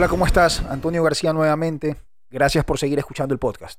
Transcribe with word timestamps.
Hola, 0.00 0.08
¿cómo 0.08 0.24
estás? 0.24 0.64
Antonio 0.70 1.02
García 1.04 1.34
nuevamente. 1.34 1.94
Gracias 2.30 2.64
por 2.64 2.78
seguir 2.78 2.98
escuchando 2.98 3.34
el 3.34 3.38
podcast. 3.38 3.78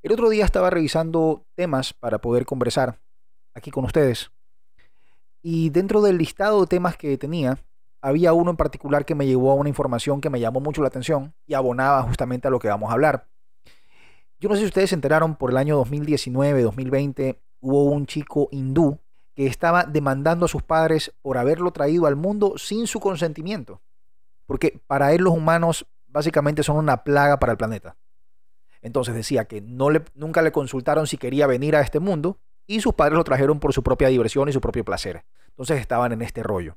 El 0.00 0.12
otro 0.12 0.28
día 0.28 0.44
estaba 0.44 0.70
revisando 0.70 1.44
temas 1.56 1.92
para 1.92 2.20
poder 2.20 2.46
conversar 2.46 3.00
aquí 3.52 3.72
con 3.72 3.84
ustedes. 3.84 4.30
Y 5.42 5.70
dentro 5.70 6.02
del 6.02 6.18
listado 6.18 6.60
de 6.60 6.68
temas 6.68 6.96
que 6.96 7.18
tenía, 7.18 7.58
había 8.00 8.32
uno 8.32 8.52
en 8.52 8.56
particular 8.56 9.04
que 9.04 9.16
me 9.16 9.26
llevó 9.26 9.50
a 9.50 9.54
una 9.54 9.68
información 9.68 10.20
que 10.20 10.30
me 10.30 10.38
llamó 10.38 10.60
mucho 10.60 10.82
la 10.82 10.86
atención 10.86 11.34
y 11.48 11.54
abonaba 11.54 12.00
justamente 12.02 12.46
a 12.46 12.52
lo 12.52 12.60
que 12.60 12.68
vamos 12.68 12.90
a 12.90 12.92
hablar. 12.92 13.26
Yo 14.38 14.48
no 14.48 14.54
sé 14.54 14.60
si 14.60 14.66
ustedes 14.66 14.90
se 14.90 14.94
enteraron, 14.94 15.34
por 15.34 15.50
el 15.50 15.56
año 15.56 15.84
2019-2020 15.84 17.40
hubo 17.58 17.86
un 17.86 18.06
chico 18.06 18.46
hindú 18.52 19.00
que 19.34 19.48
estaba 19.48 19.82
demandando 19.82 20.46
a 20.46 20.48
sus 20.48 20.62
padres 20.62 21.12
por 21.22 21.38
haberlo 21.38 21.72
traído 21.72 22.06
al 22.06 22.14
mundo 22.14 22.54
sin 22.56 22.86
su 22.86 23.00
consentimiento. 23.00 23.80
Porque 24.46 24.80
para 24.86 25.12
él 25.12 25.22
los 25.22 25.34
humanos 25.34 25.86
básicamente 26.06 26.62
son 26.62 26.76
una 26.76 27.04
plaga 27.04 27.38
para 27.38 27.52
el 27.52 27.58
planeta. 27.58 27.96
Entonces 28.82 29.14
decía 29.14 29.46
que 29.46 29.60
no 29.60 29.90
le, 29.90 30.04
nunca 30.14 30.42
le 30.42 30.52
consultaron 30.52 31.06
si 31.06 31.16
quería 31.16 31.46
venir 31.46 31.74
a 31.74 31.80
este 31.80 32.00
mundo 32.00 32.38
y 32.66 32.80
sus 32.80 32.94
padres 32.94 33.16
lo 33.16 33.24
trajeron 33.24 33.58
por 33.58 33.72
su 33.72 33.82
propia 33.82 34.08
diversión 34.08 34.48
y 34.48 34.52
su 34.52 34.60
propio 34.60 34.84
placer. 34.84 35.24
Entonces 35.48 35.80
estaban 35.80 36.12
en 36.12 36.22
este 36.22 36.42
rollo. 36.42 36.76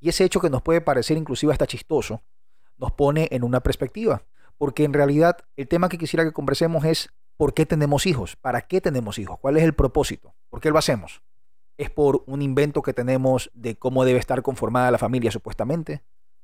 Y 0.00 0.08
ese 0.08 0.24
hecho 0.24 0.40
que 0.40 0.50
nos 0.50 0.62
puede 0.62 0.80
parecer 0.80 1.16
inclusive 1.16 1.52
hasta 1.52 1.66
chistoso, 1.66 2.22
nos 2.76 2.92
pone 2.92 3.28
en 3.30 3.44
una 3.44 3.60
perspectiva. 3.60 4.24
Porque 4.58 4.84
en 4.84 4.92
realidad 4.92 5.38
el 5.56 5.68
tema 5.68 5.88
que 5.88 5.98
quisiera 5.98 6.24
que 6.24 6.32
conversemos 6.32 6.84
es 6.84 7.10
¿por 7.36 7.54
qué 7.54 7.66
tenemos 7.66 8.06
hijos? 8.06 8.36
¿Para 8.36 8.62
qué 8.62 8.80
tenemos 8.80 9.18
hijos? 9.18 9.38
¿Cuál 9.38 9.56
es 9.56 9.62
el 9.62 9.74
propósito? 9.74 10.34
¿Por 10.48 10.60
qué 10.60 10.70
lo 10.70 10.78
hacemos? 10.78 11.22
¿Es 11.76 11.90
por 11.90 12.22
un 12.26 12.42
invento 12.42 12.82
que 12.82 12.92
tenemos 12.92 13.50
de 13.54 13.76
cómo 13.76 14.04
debe 14.04 14.18
estar 14.18 14.42
conformada 14.42 14.90
la 14.90 14.98
familia 14.98 15.30
supuestamente? 15.30 16.02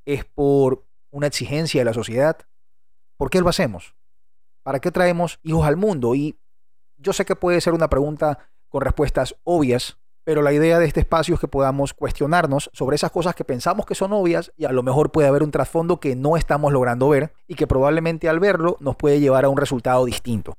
¿Es 0.09 0.25
por 0.25 0.87
una 1.11 1.27
exigencia 1.27 1.83
de 1.83 1.85
la 1.85 1.93
sociedad? 1.93 2.39
¿Por 3.19 3.29
qué 3.29 3.43
lo 3.43 3.51
hacemos? 3.51 3.95
¿Para 4.63 4.81
qué 4.81 4.91
traemos 4.91 5.39
hijos 5.43 5.67
al 5.67 5.77
mundo? 5.77 6.15
Y 6.15 6.41
yo 6.97 7.13
sé 7.13 7.27
que 7.27 7.37
puede 7.37 7.61
ser 7.61 7.75
una 7.75 7.91
pregunta 7.91 8.39
con 8.71 8.81
respuestas 8.81 9.37
obvias, 9.45 9.99
pero 10.25 10.41
la 10.41 10.55
idea 10.55 10.79
de 10.79 10.87
este 10.87 11.01
espacio 11.01 11.35
es 11.35 11.41
que 11.43 11.47
podamos 11.47 11.93
cuestionarnos 11.93 12.71
sobre 12.73 12.97
esas 12.97 13.11
cosas 13.11 13.35
que 13.35 13.45
pensamos 13.45 13.85
que 13.85 13.95
son 13.95 14.15
obvias 14.15 14.51
y 14.57 14.65
a 14.65 14.73
lo 14.73 14.83
mejor 14.83 15.13
puede 15.13 15.29
haber 15.29 15.43
un 15.43 15.51
trasfondo 15.51 16.01
que 16.01 16.17
no 16.17 16.39
estamos 16.39 16.73
logrando 16.73 17.11
ver 17.11 17.35
y 17.47 17.57
que 17.57 17.67
probablemente 17.67 18.31
al 18.31 18.41
verlo 18.41 18.79
nos 18.81 18.97
puede 18.97 19.21
llevar 19.21 19.45
a 19.45 19.51
un 19.51 19.59
resultado 19.59 20.07
distinto. 20.07 20.55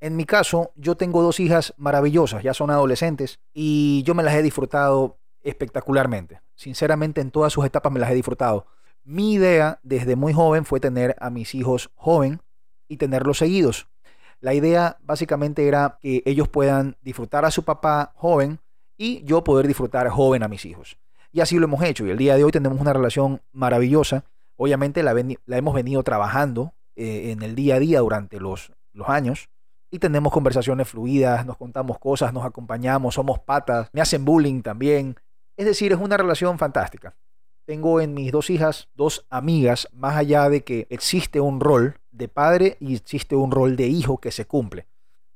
En 0.00 0.16
mi 0.16 0.24
caso, 0.24 0.72
yo 0.74 0.96
tengo 0.96 1.20
dos 1.20 1.38
hijas 1.38 1.74
maravillosas, 1.76 2.42
ya 2.42 2.54
son 2.54 2.70
adolescentes 2.70 3.40
y 3.52 4.02
yo 4.04 4.14
me 4.14 4.22
las 4.22 4.36
he 4.36 4.42
disfrutado 4.42 5.18
espectacularmente. 5.42 6.40
Sinceramente, 6.54 7.20
en 7.20 7.30
todas 7.30 7.52
sus 7.52 7.66
etapas 7.66 7.92
me 7.92 8.00
las 8.00 8.10
he 8.10 8.14
disfrutado. 8.14 8.64
Mi 9.08 9.34
idea 9.34 9.78
desde 9.84 10.16
muy 10.16 10.32
joven 10.32 10.64
fue 10.64 10.80
tener 10.80 11.14
a 11.20 11.30
mis 11.30 11.54
hijos 11.54 11.92
joven 11.94 12.40
y 12.88 12.96
tenerlos 12.96 13.38
seguidos. 13.38 13.86
La 14.40 14.52
idea 14.52 14.96
básicamente 15.00 15.68
era 15.68 16.00
que 16.02 16.24
ellos 16.26 16.48
puedan 16.48 16.96
disfrutar 17.02 17.44
a 17.44 17.52
su 17.52 17.62
papá 17.62 18.10
joven 18.16 18.58
y 18.98 19.22
yo 19.22 19.44
poder 19.44 19.68
disfrutar 19.68 20.08
joven 20.08 20.42
a 20.42 20.48
mis 20.48 20.64
hijos. 20.64 20.98
Y 21.30 21.40
así 21.40 21.56
lo 21.56 21.66
hemos 21.66 21.84
hecho 21.84 22.04
y 22.04 22.10
el 22.10 22.18
día 22.18 22.34
de 22.34 22.42
hoy 22.42 22.50
tenemos 22.50 22.80
una 22.80 22.92
relación 22.92 23.42
maravillosa. 23.52 24.24
Obviamente 24.56 25.04
la, 25.04 25.14
hemos 25.56 25.74
venido 25.74 26.02
trabajando 26.02 26.74
eh, 26.96 27.30
en 27.30 27.42
el 27.42 27.54
día 27.54 27.76
a 27.76 27.78
día 27.78 28.00
durante 28.00 28.40
los, 28.40 28.72
los 28.92 29.08
años 29.08 29.48
y 29.88 30.00
tenemos 30.00 30.32
conversaciones 30.32 30.88
fluidas, 30.88 31.46
nos 31.46 31.56
contamos 31.56 32.00
cosas, 32.00 32.32
nos 32.32 32.44
acompañamos, 32.44 33.14
somos 33.14 33.38
patas, 33.38 33.88
me 33.92 34.00
hacen 34.00 34.24
bullying 34.24 34.62
también. 34.62 35.14
Es 35.56 35.64
decir, 35.64 35.92
es 35.92 35.98
una 36.00 36.16
relación 36.16 36.58
fantástica. 36.58 37.14
Tengo 37.66 38.00
en 38.00 38.14
mis 38.14 38.30
dos 38.30 38.48
hijas 38.48 38.88
dos 38.94 39.26
amigas, 39.28 39.88
más 39.92 40.16
allá 40.16 40.48
de 40.48 40.62
que 40.62 40.86
existe 40.88 41.40
un 41.40 41.58
rol 41.58 41.96
de 42.12 42.28
padre 42.28 42.76
y 42.78 42.94
existe 42.94 43.34
un 43.34 43.50
rol 43.50 43.74
de 43.74 43.88
hijo 43.88 44.18
que 44.18 44.30
se 44.30 44.46
cumple. 44.46 44.86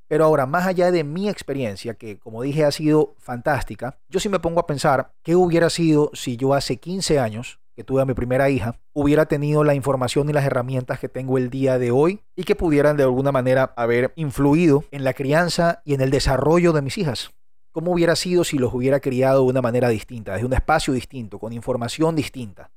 Pero 0.07 0.23
ahora, 0.23 0.45
más 0.45 0.65
allá 0.65 0.91
de 0.91 1.03
mi 1.03 1.27
experiencia, 1.27 1.95
que 1.95 2.19
como 2.19 2.41
dije 2.41 2.63
ha 2.63 2.71
sido 2.71 3.15
fantástica, 3.17 3.97
yo 4.07 4.21
sí 4.21 4.29
me 4.29 4.39
pongo 4.39 4.61
a 4.61 4.65
pensar 4.65 5.11
qué 5.23 5.35
hubiera 5.35 5.69
sido 5.69 6.09
si 6.13 6.37
yo 6.37 6.53
hace 6.53 6.77
15 6.77 7.19
años, 7.19 7.59
que 7.75 7.83
tuve 7.83 8.01
a 8.01 8.05
mi 8.05 8.13
primera 8.13 8.49
hija, 8.49 8.79
hubiera 8.93 9.25
tenido 9.25 9.65
la 9.65 9.75
información 9.75 10.29
y 10.29 10.33
las 10.33 10.45
herramientas 10.45 10.99
que 10.99 11.09
tengo 11.09 11.37
el 11.37 11.49
día 11.49 11.77
de 11.79 11.91
hoy 11.91 12.21
y 12.37 12.45
que 12.45 12.55
pudieran 12.55 12.95
de 12.95 13.03
alguna 13.03 13.33
manera 13.33 13.73
haber 13.75 14.13
influido 14.15 14.85
en 14.91 15.03
la 15.03 15.13
crianza 15.13 15.81
y 15.83 15.95
en 15.95 16.01
el 16.01 16.11
desarrollo 16.11 16.71
de 16.71 16.81
mis 16.81 16.97
hijas. 16.97 17.31
¿Cómo 17.71 17.93
hubiera 17.93 18.17
sido 18.17 18.43
si 18.43 18.57
los 18.57 18.73
hubiera 18.73 18.99
criado 18.99 19.43
de 19.43 19.49
una 19.49 19.61
manera 19.61 19.87
distinta, 19.87 20.33
desde 20.33 20.45
un 20.45 20.51
espacio 20.53 20.93
distinto, 20.93 21.39
con 21.39 21.53
información 21.53 22.17
distinta? 22.17 22.69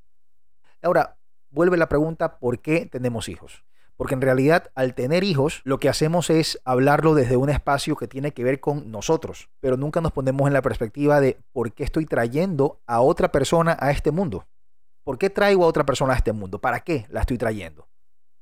Ahora, 0.82 1.16
vuelve 1.50 1.76
la 1.76 1.88
pregunta, 1.88 2.38
¿por 2.38 2.60
qué 2.60 2.86
tenemos 2.86 3.28
hijos? 3.28 3.64
Porque 3.96 4.14
en 4.14 4.20
realidad 4.20 4.70
al 4.76 4.94
tener 4.94 5.24
hijos 5.24 5.62
lo 5.64 5.78
que 5.78 5.88
hacemos 5.88 6.30
es 6.30 6.60
hablarlo 6.64 7.14
desde 7.14 7.36
un 7.36 7.50
espacio 7.50 7.96
que 7.96 8.06
tiene 8.06 8.32
que 8.32 8.44
ver 8.44 8.60
con 8.60 8.92
nosotros, 8.92 9.48
pero 9.58 9.76
nunca 9.76 10.00
nos 10.00 10.12
ponemos 10.12 10.46
en 10.46 10.52
la 10.52 10.62
perspectiva 10.62 11.20
de 11.20 11.38
por 11.52 11.72
qué 11.72 11.82
estoy 11.82 12.06
trayendo 12.06 12.80
a 12.86 13.00
otra 13.00 13.32
persona 13.32 13.76
a 13.80 13.90
este 13.90 14.12
mundo. 14.12 14.46
¿Por 15.02 15.18
qué 15.18 15.28
traigo 15.28 15.64
a 15.64 15.68
otra 15.68 15.84
persona 15.84 16.12
a 16.12 16.16
este 16.16 16.32
mundo? 16.32 16.60
¿Para 16.60 16.80
qué 16.80 17.06
la 17.08 17.20
estoy 17.20 17.36
trayendo? 17.36 17.88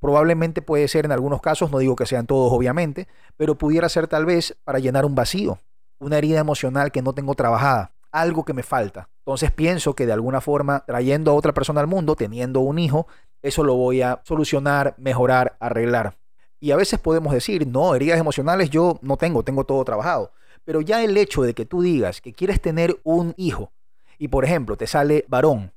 Probablemente 0.01 0.61
puede 0.61 0.87
ser 0.89 1.07
en 1.07 1.13
algunos 1.13 1.41
casos, 1.41 1.71
no 1.71 1.79
digo 1.79 1.97
que 1.97 2.05
sean 2.05 2.27
todos 2.27 2.53
obviamente, 2.53 3.09
pero 3.39 3.57
pudiera 3.57 3.89
ser 3.89 4.07
tal 4.07 4.27
vez 4.27 4.57
para 4.65 4.81
llenar 4.81 5.07
un 5.07 5.15
vacío, 5.15 5.59
una 6.03 6.19
herida 6.19 6.41
emocional 6.41 6.91
que 6.91 7.01
no 7.01 7.15
tengo 7.15 7.35
trabajada, 7.35 7.93
algo 8.11 8.45
que 8.45 8.53
me 8.53 8.63
falta. 8.63 9.09
Entonces 9.19 9.51
pienso 9.53 9.95
que 9.95 10.05
de 10.05 10.13
alguna 10.13 10.41
forma 10.41 10.85
trayendo 10.85 11.31
a 11.31 11.35
otra 11.35 11.55
persona 11.55 11.81
al 11.81 11.87
mundo, 11.87 12.17
teniendo 12.17 12.61
un 12.61 12.79
hijo, 12.79 13.07
eso 13.41 13.63
lo 13.63 13.75
voy 13.75 14.03
a 14.03 14.21
solucionar, 14.25 14.95
mejorar, 14.99 15.57
arreglar. 15.61 16.19
Y 16.61 16.73
a 16.73 16.77
veces 16.77 16.99
podemos 16.99 17.33
decir, 17.33 17.67
no, 17.67 17.95
heridas 17.95 18.19
emocionales 18.19 18.71
yo 18.71 18.99
no 19.03 19.17
tengo, 19.17 19.43
tengo 19.43 19.65
todo 19.65 19.85
trabajado. 19.85 20.33
Pero 20.65 20.81
ya 20.81 21.03
el 21.03 21.17
hecho 21.17 21.43
de 21.43 21.55
que 21.55 21.67
tú 21.67 21.83
digas 21.83 22.21
que 22.21 22.33
quieres 22.33 22.61
tener 22.61 23.01
un 23.05 23.35
hijo 23.37 23.73
y 24.19 24.29
por 24.29 24.45
ejemplo 24.45 24.77
te 24.77 24.87
sale 24.87 25.25
varón 25.29 25.73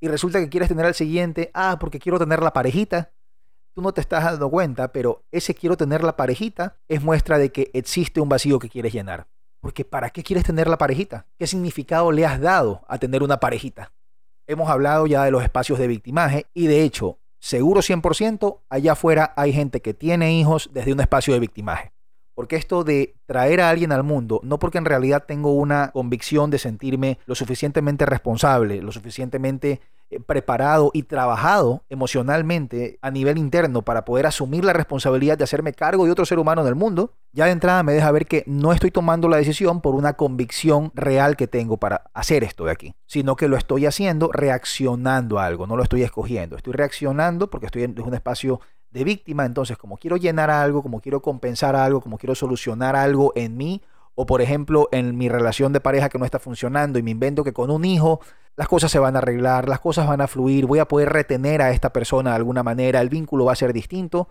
y 0.00 0.08
resulta 0.08 0.40
que 0.40 0.48
quieres 0.48 0.68
tener 0.68 0.84
al 0.86 0.94
siguiente, 0.94 1.50
ah, 1.54 1.76
porque 1.80 1.98
quiero 1.98 2.18
tener 2.18 2.42
la 2.42 2.52
parejita, 2.52 3.12
tú 3.72 3.82
no 3.82 3.92
te 3.92 4.00
estás 4.00 4.24
dando 4.24 4.50
cuenta, 4.50 4.92
pero 4.92 5.24
ese 5.30 5.54
quiero 5.54 5.76
tener 5.76 6.02
la 6.04 6.16
parejita 6.16 6.76
es 6.88 7.02
muestra 7.02 7.38
de 7.38 7.50
que 7.50 7.70
existe 7.72 8.20
un 8.20 8.28
vacío 8.28 8.58
que 8.58 8.68
quieres 8.68 8.92
llenar. 8.92 9.26
Porque 9.60 9.84
¿para 9.84 10.10
qué 10.10 10.22
quieres 10.22 10.44
tener 10.44 10.68
la 10.68 10.78
parejita? 10.78 11.26
¿Qué 11.38 11.46
significado 11.46 12.12
le 12.12 12.26
has 12.26 12.40
dado 12.40 12.84
a 12.88 12.98
tener 12.98 13.22
una 13.22 13.40
parejita? 13.40 13.92
Hemos 14.46 14.68
hablado 14.68 15.06
ya 15.06 15.24
de 15.24 15.30
los 15.30 15.42
espacios 15.42 15.78
de 15.78 15.88
victimaje 15.88 16.46
y 16.54 16.66
de 16.66 16.82
hecho, 16.82 17.18
seguro 17.40 17.80
100%, 17.80 18.60
allá 18.68 18.92
afuera 18.92 19.32
hay 19.36 19.52
gente 19.52 19.80
que 19.82 19.94
tiene 19.94 20.38
hijos 20.38 20.70
desde 20.72 20.92
un 20.92 21.00
espacio 21.00 21.34
de 21.34 21.40
victimaje. 21.40 21.92
Porque 22.34 22.56
esto 22.56 22.84
de 22.84 23.16
traer 23.24 23.60
a 23.62 23.70
alguien 23.70 23.92
al 23.92 24.02
mundo, 24.02 24.40
no 24.44 24.58
porque 24.58 24.78
en 24.78 24.84
realidad 24.84 25.24
tengo 25.26 25.54
una 25.54 25.90
convicción 25.92 26.50
de 26.50 26.58
sentirme 26.58 27.18
lo 27.24 27.34
suficientemente 27.34 28.04
responsable, 28.04 28.82
lo 28.82 28.92
suficientemente 28.92 29.80
preparado 30.26 30.90
y 30.94 31.02
trabajado 31.02 31.82
emocionalmente 31.88 32.98
a 33.02 33.10
nivel 33.10 33.38
interno 33.38 33.82
para 33.82 34.04
poder 34.04 34.26
asumir 34.26 34.64
la 34.64 34.72
responsabilidad 34.72 35.36
de 35.36 35.44
hacerme 35.44 35.72
cargo 35.72 36.04
de 36.04 36.12
otro 36.12 36.24
ser 36.24 36.38
humano 36.38 36.62
en 36.62 36.68
el 36.68 36.74
mundo, 36.74 37.12
ya 37.32 37.46
de 37.46 37.50
entrada 37.50 37.82
me 37.82 37.92
deja 37.92 38.10
ver 38.12 38.26
que 38.26 38.44
no 38.46 38.72
estoy 38.72 38.90
tomando 38.90 39.28
la 39.28 39.36
decisión 39.36 39.80
por 39.80 39.94
una 39.94 40.14
convicción 40.14 40.92
real 40.94 41.36
que 41.36 41.48
tengo 41.48 41.76
para 41.76 42.04
hacer 42.14 42.44
esto 42.44 42.64
de 42.64 42.72
aquí, 42.72 42.94
sino 43.06 43.36
que 43.36 43.48
lo 43.48 43.56
estoy 43.56 43.86
haciendo 43.86 44.30
reaccionando 44.32 45.38
a 45.38 45.46
algo, 45.46 45.66
no 45.66 45.76
lo 45.76 45.82
estoy 45.82 46.02
escogiendo, 46.02 46.56
estoy 46.56 46.72
reaccionando 46.72 47.50
porque 47.50 47.66
estoy 47.66 47.82
en 47.82 48.00
un 48.00 48.14
espacio 48.14 48.60
de 48.90 49.04
víctima, 49.04 49.44
entonces 49.44 49.76
como 49.76 49.96
quiero 49.96 50.16
llenar 50.16 50.50
algo, 50.50 50.82
como 50.82 51.00
quiero 51.00 51.20
compensar 51.20 51.76
algo, 51.76 52.00
como 52.00 52.16
quiero 52.16 52.34
solucionar 52.34 52.96
algo 52.96 53.32
en 53.34 53.56
mí, 53.56 53.82
o 54.16 54.26
por 54.26 54.42
ejemplo 54.42 54.88
en 54.90 55.16
mi 55.16 55.28
relación 55.28 55.72
de 55.72 55.80
pareja 55.80 56.08
que 56.08 56.18
no 56.18 56.24
está 56.24 56.40
funcionando 56.40 56.98
y 56.98 57.02
me 57.02 57.12
invento 57.12 57.44
que 57.44 57.52
con 57.52 57.70
un 57.70 57.84
hijo 57.84 58.20
las 58.56 58.66
cosas 58.66 58.90
se 58.90 58.98
van 58.98 59.14
a 59.14 59.18
arreglar, 59.18 59.68
las 59.68 59.78
cosas 59.78 60.08
van 60.08 60.22
a 60.22 60.26
fluir, 60.26 60.66
voy 60.66 60.80
a 60.80 60.88
poder 60.88 61.10
retener 61.10 61.62
a 61.62 61.70
esta 61.70 61.92
persona 61.92 62.30
de 62.30 62.36
alguna 62.36 62.62
manera, 62.62 63.00
el 63.00 63.10
vínculo 63.10 63.44
va 63.44 63.52
a 63.52 63.56
ser 63.56 63.72
distinto, 63.72 64.28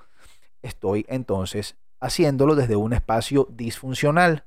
estoy 0.63 1.05
entonces 1.07 1.77
haciéndolo 1.99 2.55
desde 2.55 2.75
un 2.75 2.93
espacio 2.93 3.47
disfuncional. 3.51 4.45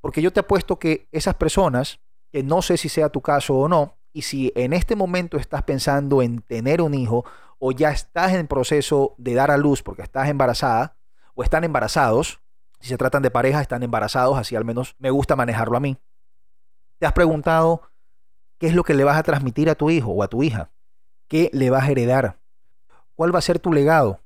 Porque 0.00 0.22
yo 0.22 0.32
te 0.32 0.40
apuesto 0.40 0.78
que 0.78 1.08
esas 1.10 1.34
personas, 1.34 1.98
que 2.30 2.44
no 2.44 2.62
sé 2.62 2.76
si 2.76 2.88
sea 2.88 3.08
tu 3.08 3.20
caso 3.20 3.56
o 3.56 3.68
no, 3.68 3.96
y 4.12 4.22
si 4.22 4.52
en 4.54 4.72
este 4.72 4.94
momento 4.94 5.36
estás 5.36 5.64
pensando 5.64 6.22
en 6.22 6.40
tener 6.42 6.80
un 6.80 6.94
hijo 6.94 7.24
o 7.58 7.72
ya 7.72 7.90
estás 7.90 8.32
en 8.32 8.46
proceso 8.46 9.14
de 9.18 9.34
dar 9.34 9.50
a 9.50 9.56
luz 9.56 9.82
porque 9.82 10.02
estás 10.02 10.28
embarazada 10.28 10.96
o 11.34 11.42
están 11.42 11.64
embarazados, 11.64 12.40
si 12.86 12.90
se 12.90 12.98
tratan 12.98 13.22
de 13.22 13.30
pareja, 13.30 13.60
están 13.60 13.82
embarazados, 13.82 14.38
así 14.38 14.56
al 14.56 14.64
menos 14.64 14.96
me 14.98 15.10
gusta 15.10 15.36
manejarlo 15.36 15.76
a 15.76 15.80
mí. 15.80 15.98
¿Te 16.98 17.06
has 17.06 17.12
preguntado 17.12 17.82
¿Qué 18.58 18.68
es 18.68 18.74
lo 18.74 18.84
que 18.84 18.94
le 18.94 19.04
vas 19.04 19.18
a 19.18 19.22
transmitir 19.22 19.68
a 19.68 19.74
tu 19.74 19.90
hijo 19.90 20.12
o 20.12 20.22
a 20.22 20.28
tu 20.28 20.42
hija? 20.42 20.70
¿Qué 21.28 21.50
le 21.52 21.68
vas 21.68 21.84
a 21.84 21.90
heredar? 21.90 22.38
¿Cuál 23.14 23.34
va 23.34 23.38
a 23.38 23.42
ser 23.42 23.58
tu 23.58 23.70
legado? 23.70 24.20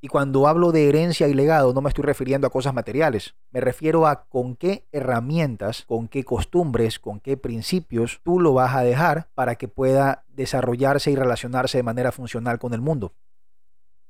Y 0.00 0.06
cuando 0.06 0.46
hablo 0.46 0.70
de 0.70 0.88
herencia 0.88 1.26
y 1.26 1.34
legado 1.34 1.72
no 1.74 1.80
me 1.80 1.88
estoy 1.88 2.04
refiriendo 2.04 2.46
a 2.46 2.50
cosas 2.50 2.74
materiales, 2.74 3.34
me 3.50 3.60
refiero 3.60 4.06
a 4.06 4.24
con 4.28 4.54
qué 4.54 4.86
herramientas, 4.92 5.84
con 5.84 6.06
qué 6.06 6.22
costumbres, 6.22 7.00
con 7.00 7.18
qué 7.18 7.36
principios 7.36 8.20
tú 8.22 8.38
lo 8.38 8.52
vas 8.52 8.74
a 8.76 8.82
dejar 8.82 9.28
para 9.34 9.56
que 9.56 9.66
pueda 9.66 10.24
desarrollarse 10.28 11.10
y 11.10 11.16
relacionarse 11.16 11.78
de 11.78 11.82
manera 11.82 12.12
funcional 12.12 12.60
con 12.60 12.74
el 12.74 12.80
mundo. 12.80 13.14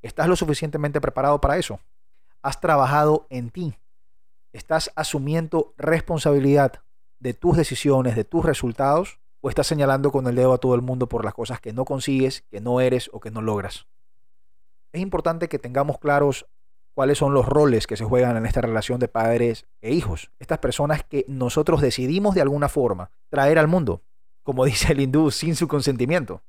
¿Estás 0.03 0.29
lo 0.29 0.37
suficientemente 0.37 1.01
preparado 1.01 1.41
para 1.41 1.57
eso? 1.57 1.81
¿Has 2.43 2.61
trabajado 2.61 3.27
en 3.31 3.51
ti? 3.51 3.75
¿Estás 4.53 4.91
asumiendo 4.97 5.73
responsabilidad 5.79 6.83
de 7.21 7.33
tus 7.33 7.57
decisiones, 7.57 8.17
de 8.17 8.25
tus 8.25 8.45
resultados? 8.45 9.19
¿O 9.41 9.49
estás 9.49 9.67
señalando 9.67 10.13
con 10.13 10.27
el 10.27 10.35
dedo 10.35 10.53
a 10.53 10.59
todo 10.59 10.75
el 10.75 10.83
mundo 10.83 11.09
por 11.09 11.25
las 11.25 11.33
cosas 11.33 11.61
que 11.61 11.73
no 11.73 11.87
consigues, 11.87 12.43
que 12.51 12.61
no 12.61 12.81
eres 12.81 13.09
o 13.15 13.21
que 13.21 13.31
no 13.31 13.41
logras? 13.41 13.87
Es 14.93 15.01
importante 15.01 15.49
que 15.49 15.59
tengamos 15.59 15.99
claros 15.99 16.47
cuáles 16.95 17.17
son 17.17 17.33
los 17.33 17.47
roles 17.47 17.87
que 17.87 17.97
se 17.97 18.05
juegan 18.05 18.37
en 18.37 18.45
esta 18.45 18.61
relación 18.61 19.01
de 19.01 19.09
padres 19.09 19.67
e 19.81 19.93
hijos. 19.93 20.31
Estas 20.39 20.59
personas 20.59 21.03
que 21.03 21.25
nosotros 21.29 21.81
decidimos 21.81 22.35
de 22.35 22.43
alguna 22.43 22.69
forma 22.69 23.11
traer 23.31 23.59
al 23.59 23.69
mundo, 23.69 24.03
como 24.43 24.65
dice 24.67 24.93
el 24.93 25.01
hindú, 25.01 25.31
sin 25.31 25.57
su 25.57 25.67
consentimiento. 25.67 26.43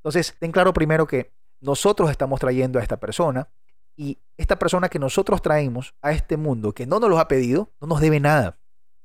Entonces, 0.00 0.36
ten 0.38 0.52
claro 0.52 0.74
primero 0.74 1.06
que 1.06 1.32
nosotros 1.60 2.10
estamos 2.10 2.38
trayendo 2.38 2.78
a 2.78 2.82
esta 2.82 2.98
persona 2.98 3.48
y 3.96 4.18
esta 4.36 4.58
persona 4.58 4.88
que 4.88 4.98
nosotros 4.98 5.42
traemos 5.42 5.94
a 6.02 6.12
este 6.12 6.36
mundo, 6.36 6.72
que 6.72 6.86
no 6.86 7.00
nos 7.00 7.10
lo 7.10 7.18
ha 7.18 7.28
pedido, 7.28 7.70
no 7.80 7.86
nos 7.86 8.00
debe 8.00 8.20
nada. 8.20 8.58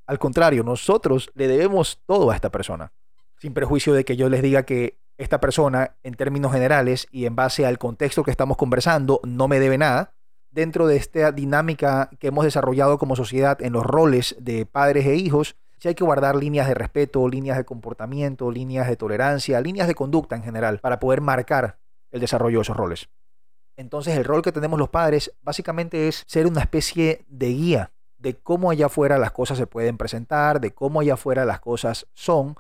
Al 0.07 0.19
contrario, 0.19 0.63
nosotros 0.63 1.31
le 1.33 1.47
debemos 1.47 2.01
todo 2.05 2.31
a 2.31 2.35
esta 2.35 2.51
persona. 2.51 2.93
Sin 3.39 3.53
perjuicio 3.53 3.93
de 3.93 4.05
que 4.05 4.15
yo 4.15 4.29
les 4.29 4.41
diga 4.41 4.63
que 4.63 4.99
esta 5.17 5.39
persona, 5.39 5.95
en 6.03 6.13
términos 6.13 6.51
generales 6.51 7.07
y 7.11 7.25
en 7.25 7.35
base 7.35 7.65
al 7.65 7.77
contexto 7.77 8.23
que 8.23 8.31
estamos 8.31 8.57
conversando, 8.57 9.19
no 9.23 9.47
me 9.47 9.59
debe 9.59 9.77
nada 9.77 10.15
dentro 10.55 10.87
de 10.87 10.95
esta 10.95 11.33
dinámica 11.33 12.09
que 12.17 12.27
hemos 12.27 12.45
desarrollado 12.45 12.97
como 12.97 13.17
sociedad 13.17 13.61
en 13.61 13.73
los 13.73 13.83
roles 13.85 14.37
de 14.39 14.65
padres 14.65 15.05
e 15.05 15.15
hijos, 15.15 15.57
sí 15.79 15.89
hay 15.89 15.95
que 15.95 16.05
guardar 16.05 16.37
líneas 16.37 16.67
de 16.69 16.73
respeto, 16.73 17.27
líneas 17.27 17.57
de 17.57 17.65
comportamiento, 17.65 18.49
líneas 18.49 18.87
de 18.87 18.95
tolerancia, 18.95 19.59
líneas 19.59 19.87
de 19.87 19.95
conducta 19.95 20.37
en 20.37 20.43
general, 20.43 20.79
para 20.79 20.99
poder 20.99 21.19
marcar 21.19 21.77
el 22.09 22.21
desarrollo 22.21 22.59
de 22.59 22.61
esos 22.61 22.77
roles. 22.77 23.09
Entonces 23.77 24.17
el 24.17 24.23
rol 24.23 24.41
que 24.41 24.51
tenemos 24.51 24.79
los 24.79 24.89
padres 24.89 25.33
básicamente 25.41 26.07
es 26.07 26.23
ser 26.27 26.47
una 26.47 26.61
especie 26.61 27.25
de 27.27 27.47
guía 27.49 27.91
de 28.25 28.35
cómo 28.35 28.71
allá 28.71 28.87
afuera 28.87 29.19
las 29.19 29.31
cosas 29.31 29.57
se 29.57 29.67
pueden 29.67 29.97
presentar, 29.97 30.59
de 30.59 30.73
cómo 30.73 30.99
allá 30.99 31.13
afuera 31.13 31.45
las 31.45 31.59
cosas 31.59 32.07
son, 32.15 32.55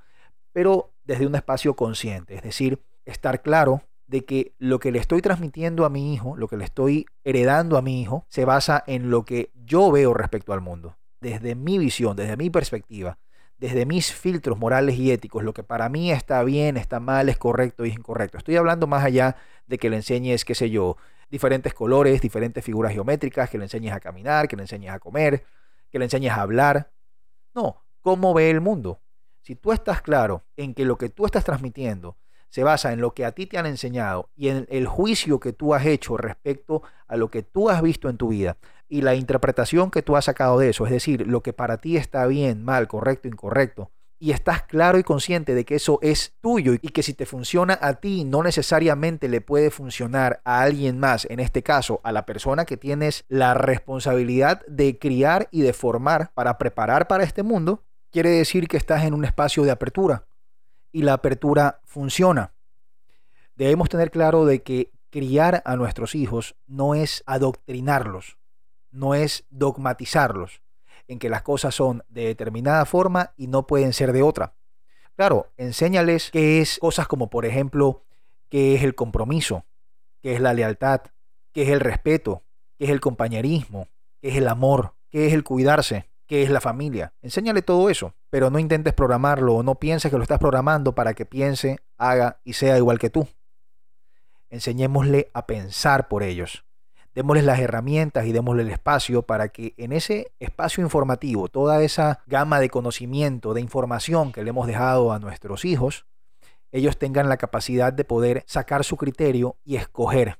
pero 0.51 0.93
desde 1.05 1.25
un 1.25 1.33
espacio 1.33 1.75
consciente, 1.75 2.35
es 2.35 2.43
decir, 2.43 2.83
estar 3.03 3.41
claro 3.41 3.81
de 4.05 4.25
que 4.25 4.53
lo 4.59 4.79
que 4.79 4.91
le 4.91 4.99
estoy 4.99 5.23
transmitiendo 5.23 5.83
a 5.83 5.89
mi 5.89 6.13
hijo, 6.13 6.37
lo 6.37 6.47
que 6.47 6.57
le 6.57 6.65
estoy 6.65 7.07
heredando 7.23 7.77
a 7.77 7.81
mi 7.81 7.99
hijo, 7.99 8.25
se 8.29 8.45
basa 8.45 8.83
en 8.85 9.09
lo 9.09 9.25
que 9.25 9.51
yo 9.55 9.91
veo 9.91 10.13
respecto 10.13 10.53
al 10.53 10.61
mundo, 10.61 10.97
desde 11.19 11.55
mi 11.55 11.79
visión, 11.79 12.15
desde 12.15 12.37
mi 12.37 12.51
perspectiva, 12.51 13.17
desde 13.57 13.85
mis 13.85 14.13
filtros 14.13 14.57
morales 14.57 14.97
y 14.97 15.11
éticos, 15.11 15.43
lo 15.43 15.53
que 15.53 15.63
para 15.63 15.89
mí 15.89 16.11
está 16.11 16.43
bien, 16.43 16.77
está 16.77 16.99
mal, 16.99 17.29
es 17.29 17.37
correcto 17.37 17.85
y 17.85 17.89
es 17.89 17.95
incorrecto. 17.95 18.37
Estoy 18.37 18.57
hablando 18.57 18.87
más 18.87 19.03
allá 19.03 19.37
de 19.67 19.77
que 19.77 19.89
le 19.89 19.97
enseñes, 19.97 20.43
qué 20.45 20.55
sé 20.55 20.69
yo, 20.69 20.97
diferentes 21.29 21.73
colores, 21.73 22.21
diferentes 22.21 22.63
figuras 22.63 22.93
geométricas, 22.93 23.49
que 23.49 23.57
le 23.57 23.65
enseñes 23.65 23.93
a 23.93 23.99
caminar, 23.99 24.47
que 24.47 24.55
le 24.55 24.63
enseñes 24.63 24.91
a 24.91 24.99
comer, 24.99 25.45
que 25.89 25.99
le 25.99 26.05
enseñes 26.05 26.31
a 26.31 26.41
hablar. 26.41 26.91
No, 27.53 27.83
cómo 28.01 28.33
ve 28.33 28.49
el 28.49 28.61
mundo. 28.61 29.01
Si 29.41 29.55
tú 29.55 29.71
estás 29.71 30.01
claro 30.01 30.43
en 30.57 30.73
que 30.73 30.85
lo 30.85 30.97
que 30.97 31.09
tú 31.09 31.25
estás 31.25 31.43
transmitiendo 31.43 32.17
se 32.49 32.63
basa 32.63 32.93
en 32.93 33.01
lo 33.01 33.13
que 33.13 33.25
a 33.25 33.33
ti 33.33 33.47
te 33.47 33.57
han 33.57 33.65
enseñado 33.65 34.29
y 34.35 34.49
en 34.49 34.65
el 34.69 34.87
juicio 34.87 35.39
que 35.39 35.53
tú 35.53 35.73
has 35.73 35.85
hecho 35.85 36.15
respecto 36.17 36.83
a 37.07 37.17
lo 37.17 37.29
que 37.29 37.43
tú 37.43 37.69
has 37.69 37.81
visto 37.81 38.09
en 38.09 38.17
tu 38.17 38.29
vida 38.29 38.57
y 38.87 39.01
la 39.01 39.15
interpretación 39.15 39.91
que 39.91 40.01
tú 40.01 40.15
has 40.15 40.25
sacado 40.25 40.59
de 40.59 40.69
eso, 40.69 40.85
es 40.85 40.91
decir, 40.91 41.27
lo 41.27 41.41
que 41.41 41.53
para 41.53 41.77
ti 41.77 41.97
está 41.97 42.25
bien, 42.27 42.63
mal, 42.63 42.87
correcto, 42.87 43.27
incorrecto, 43.27 43.91
y 44.19 44.31
estás 44.31 44.63
claro 44.63 44.97
y 44.97 45.03
consciente 45.03 45.53
de 45.53 45.65
que 45.65 45.75
eso 45.75 45.99
es 46.01 46.35
tuyo 46.41 46.73
y 46.73 46.89
que 46.89 47.03
si 47.03 47.13
te 47.13 47.25
funciona 47.25 47.77
a 47.81 47.95
ti 47.95 48.23
no 48.23 48.43
necesariamente 48.43 49.27
le 49.27 49.41
puede 49.41 49.71
funcionar 49.71 50.41
a 50.45 50.61
alguien 50.61 50.99
más, 50.99 51.25
en 51.29 51.39
este 51.39 51.63
caso 51.63 51.99
a 52.03 52.11
la 52.11 52.25
persona 52.25 52.65
que 52.65 52.77
tienes 52.77 53.25
la 53.27 53.53
responsabilidad 53.53 54.65
de 54.67 54.97
criar 54.97 55.49
y 55.51 55.61
de 55.61 55.73
formar 55.73 56.31
para 56.33 56.57
preparar 56.57 57.07
para 57.07 57.23
este 57.23 57.43
mundo, 57.43 57.83
quiere 58.11 58.29
decir 58.29 58.67
que 58.67 58.77
estás 58.77 59.03
en 59.03 59.13
un 59.13 59.25
espacio 59.25 59.63
de 59.63 59.71
apertura 59.71 60.25
y 60.91 61.01
la 61.01 61.13
apertura 61.13 61.81
funciona. 61.83 62.53
Debemos 63.55 63.89
tener 63.89 64.11
claro 64.11 64.45
de 64.45 64.63
que 64.63 64.91
criar 65.09 65.61
a 65.65 65.75
nuestros 65.75 66.15
hijos 66.15 66.55
no 66.67 66.95
es 66.95 67.23
adoctrinarlos, 67.25 68.37
no 68.95 69.13
es 69.13 69.45
dogmatizarlos, 69.49 70.61
en 71.07 71.19
que 71.19 71.29
las 71.29 71.43
cosas 71.43 71.75
son 71.75 72.03
de 72.09 72.25
determinada 72.25 72.85
forma 72.85 73.33
y 73.37 73.47
no 73.47 73.67
pueden 73.67 73.93
ser 73.93 74.13
de 74.13 74.23
otra. 74.23 74.55
Claro, 75.15 75.51
enséñales 75.57 76.31
qué 76.31 76.61
es 76.61 76.79
cosas 76.79 77.07
como 77.07 77.29
por 77.29 77.45
ejemplo, 77.45 78.03
qué 78.49 78.75
es 78.75 78.83
el 78.83 78.95
compromiso, 78.95 79.65
qué 80.21 80.33
es 80.33 80.41
la 80.41 80.53
lealtad, 80.53 81.01
qué 81.51 81.63
es 81.63 81.69
el 81.69 81.79
respeto, 81.79 82.43
qué 82.77 82.85
es 82.85 82.91
el 82.91 83.01
compañerismo, 83.01 83.87
qué 84.21 84.29
es 84.29 84.37
el 84.37 84.47
amor, 84.47 84.95
qué 85.09 85.27
es 85.27 85.33
el 85.33 85.43
cuidarse, 85.43 86.09
qué 86.25 86.43
es 86.43 86.49
la 86.49 86.61
familia. 86.61 87.13
Enséñale 87.21 87.61
todo 87.61 87.89
eso, 87.89 88.13
pero 88.29 88.49
no 88.49 88.59
intentes 88.59 88.93
programarlo 88.93 89.55
o 89.55 89.63
no 89.63 89.75
pienses 89.75 90.11
que 90.11 90.17
lo 90.17 90.23
estás 90.23 90.39
programando 90.39 90.95
para 90.95 91.13
que 91.13 91.25
piense, 91.25 91.79
haga 91.97 92.39
y 92.43 92.53
sea 92.53 92.77
igual 92.77 92.99
que 92.99 93.09
tú. 93.09 93.27
Enseñémosle 94.49 95.29
a 95.33 95.45
pensar 95.47 96.07
por 96.07 96.23
ellos. 96.23 96.64
Démosles 97.15 97.45
las 97.45 97.59
herramientas 97.59 98.25
y 98.25 98.33
démosle 98.33 98.63
el 98.63 98.69
espacio 98.69 99.21
para 99.21 99.47
que 99.47 99.73
en 99.77 99.93
ese 99.93 100.33
espacio 100.39 100.83
informativo, 100.83 101.47
toda 101.47 101.81
esa 101.81 102.19
gama 102.27 102.59
de 102.59 102.69
conocimiento, 102.69 103.53
de 103.53 103.61
información 103.61 104.33
que 104.33 104.43
le 104.43 104.49
hemos 104.49 104.67
dejado 104.67 105.13
a 105.13 105.19
nuestros 105.19 105.63
hijos, 105.63 106.05
ellos 106.73 106.97
tengan 106.97 107.29
la 107.29 107.37
capacidad 107.37 107.93
de 107.93 108.03
poder 108.03 108.43
sacar 108.47 108.83
su 108.83 108.97
criterio 108.97 109.55
y 109.63 109.77
escoger. 109.77 110.39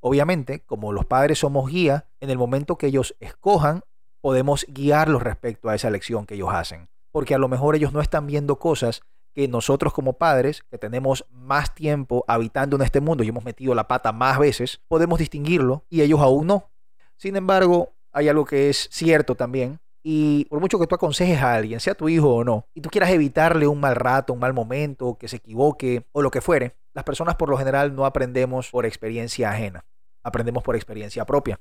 Obviamente, 0.00 0.64
como 0.66 0.92
los 0.92 1.06
padres 1.06 1.38
somos 1.38 1.70
guía, 1.70 2.08
en 2.18 2.28
el 2.28 2.38
momento 2.38 2.76
que 2.76 2.88
ellos 2.88 3.14
escojan, 3.20 3.84
podemos 4.20 4.66
guiarlos 4.68 5.22
respecto 5.22 5.68
a 5.68 5.76
esa 5.76 5.86
elección 5.86 6.26
que 6.26 6.34
ellos 6.34 6.50
hacen. 6.52 6.88
Porque 7.12 7.36
a 7.36 7.38
lo 7.38 7.46
mejor 7.46 7.76
ellos 7.76 7.92
no 7.92 8.00
están 8.00 8.26
viendo 8.26 8.58
cosas 8.58 9.02
que 9.34 9.48
nosotros 9.48 9.92
como 9.92 10.14
padres, 10.14 10.62
que 10.70 10.78
tenemos 10.78 11.26
más 11.30 11.74
tiempo 11.74 12.24
habitando 12.28 12.76
en 12.76 12.82
este 12.82 13.00
mundo 13.00 13.24
y 13.24 13.28
hemos 13.28 13.44
metido 13.44 13.74
la 13.74 13.88
pata 13.88 14.12
más 14.12 14.38
veces, 14.38 14.80
podemos 14.88 15.18
distinguirlo 15.18 15.84
y 15.90 16.02
ellos 16.02 16.20
aún 16.20 16.46
no. 16.46 16.70
Sin 17.16 17.36
embargo, 17.36 17.94
hay 18.12 18.28
algo 18.28 18.44
que 18.44 18.70
es 18.70 18.88
cierto 18.90 19.34
también. 19.34 19.80
Y 20.06 20.44
por 20.46 20.60
mucho 20.60 20.78
que 20.78 20.86
tú 20.86 20.94
aconsejes 20.94 21.40
a 21.40 21.54
alguien, 21.54 21.80
sea 21.80 21.94
tu 21.94 22.10
hijo 22.10 22.28
o 22.28 22.44
no, 22.44 22.68
y 22.74 22.82
tú 22.82 22.90
quieras 22.90 23.10
evitarle 23.10 23.66
un 23.66 23.80
mal 23.80 23.96
rato, 23.96 24.34
un 24.34 24.38
mal 24.38 24.52
momento, 24.52 25.16
que 25.18 25.28
se 25.28 25.36
equivoque 25.36 26.06
o 26.12 26.20
lo 26.20 26.30
que 26.30 26.42
fuere, 26.42 26.76
las 26.92 27.04
personas 27.04 27.36
por 27.36 27.48
lo 27.48 27.56
general 27.56 27.96
no 27.96 28.04
aprendemos 28.04 28.70
por 28.70 28.84
experiencia 28.84 29.50
ajena, 29.50 29.86
aprendemos 30.22 30.62
por 30.62 30.76
experiencia 30.76 31.24
propia. 31.24 31.58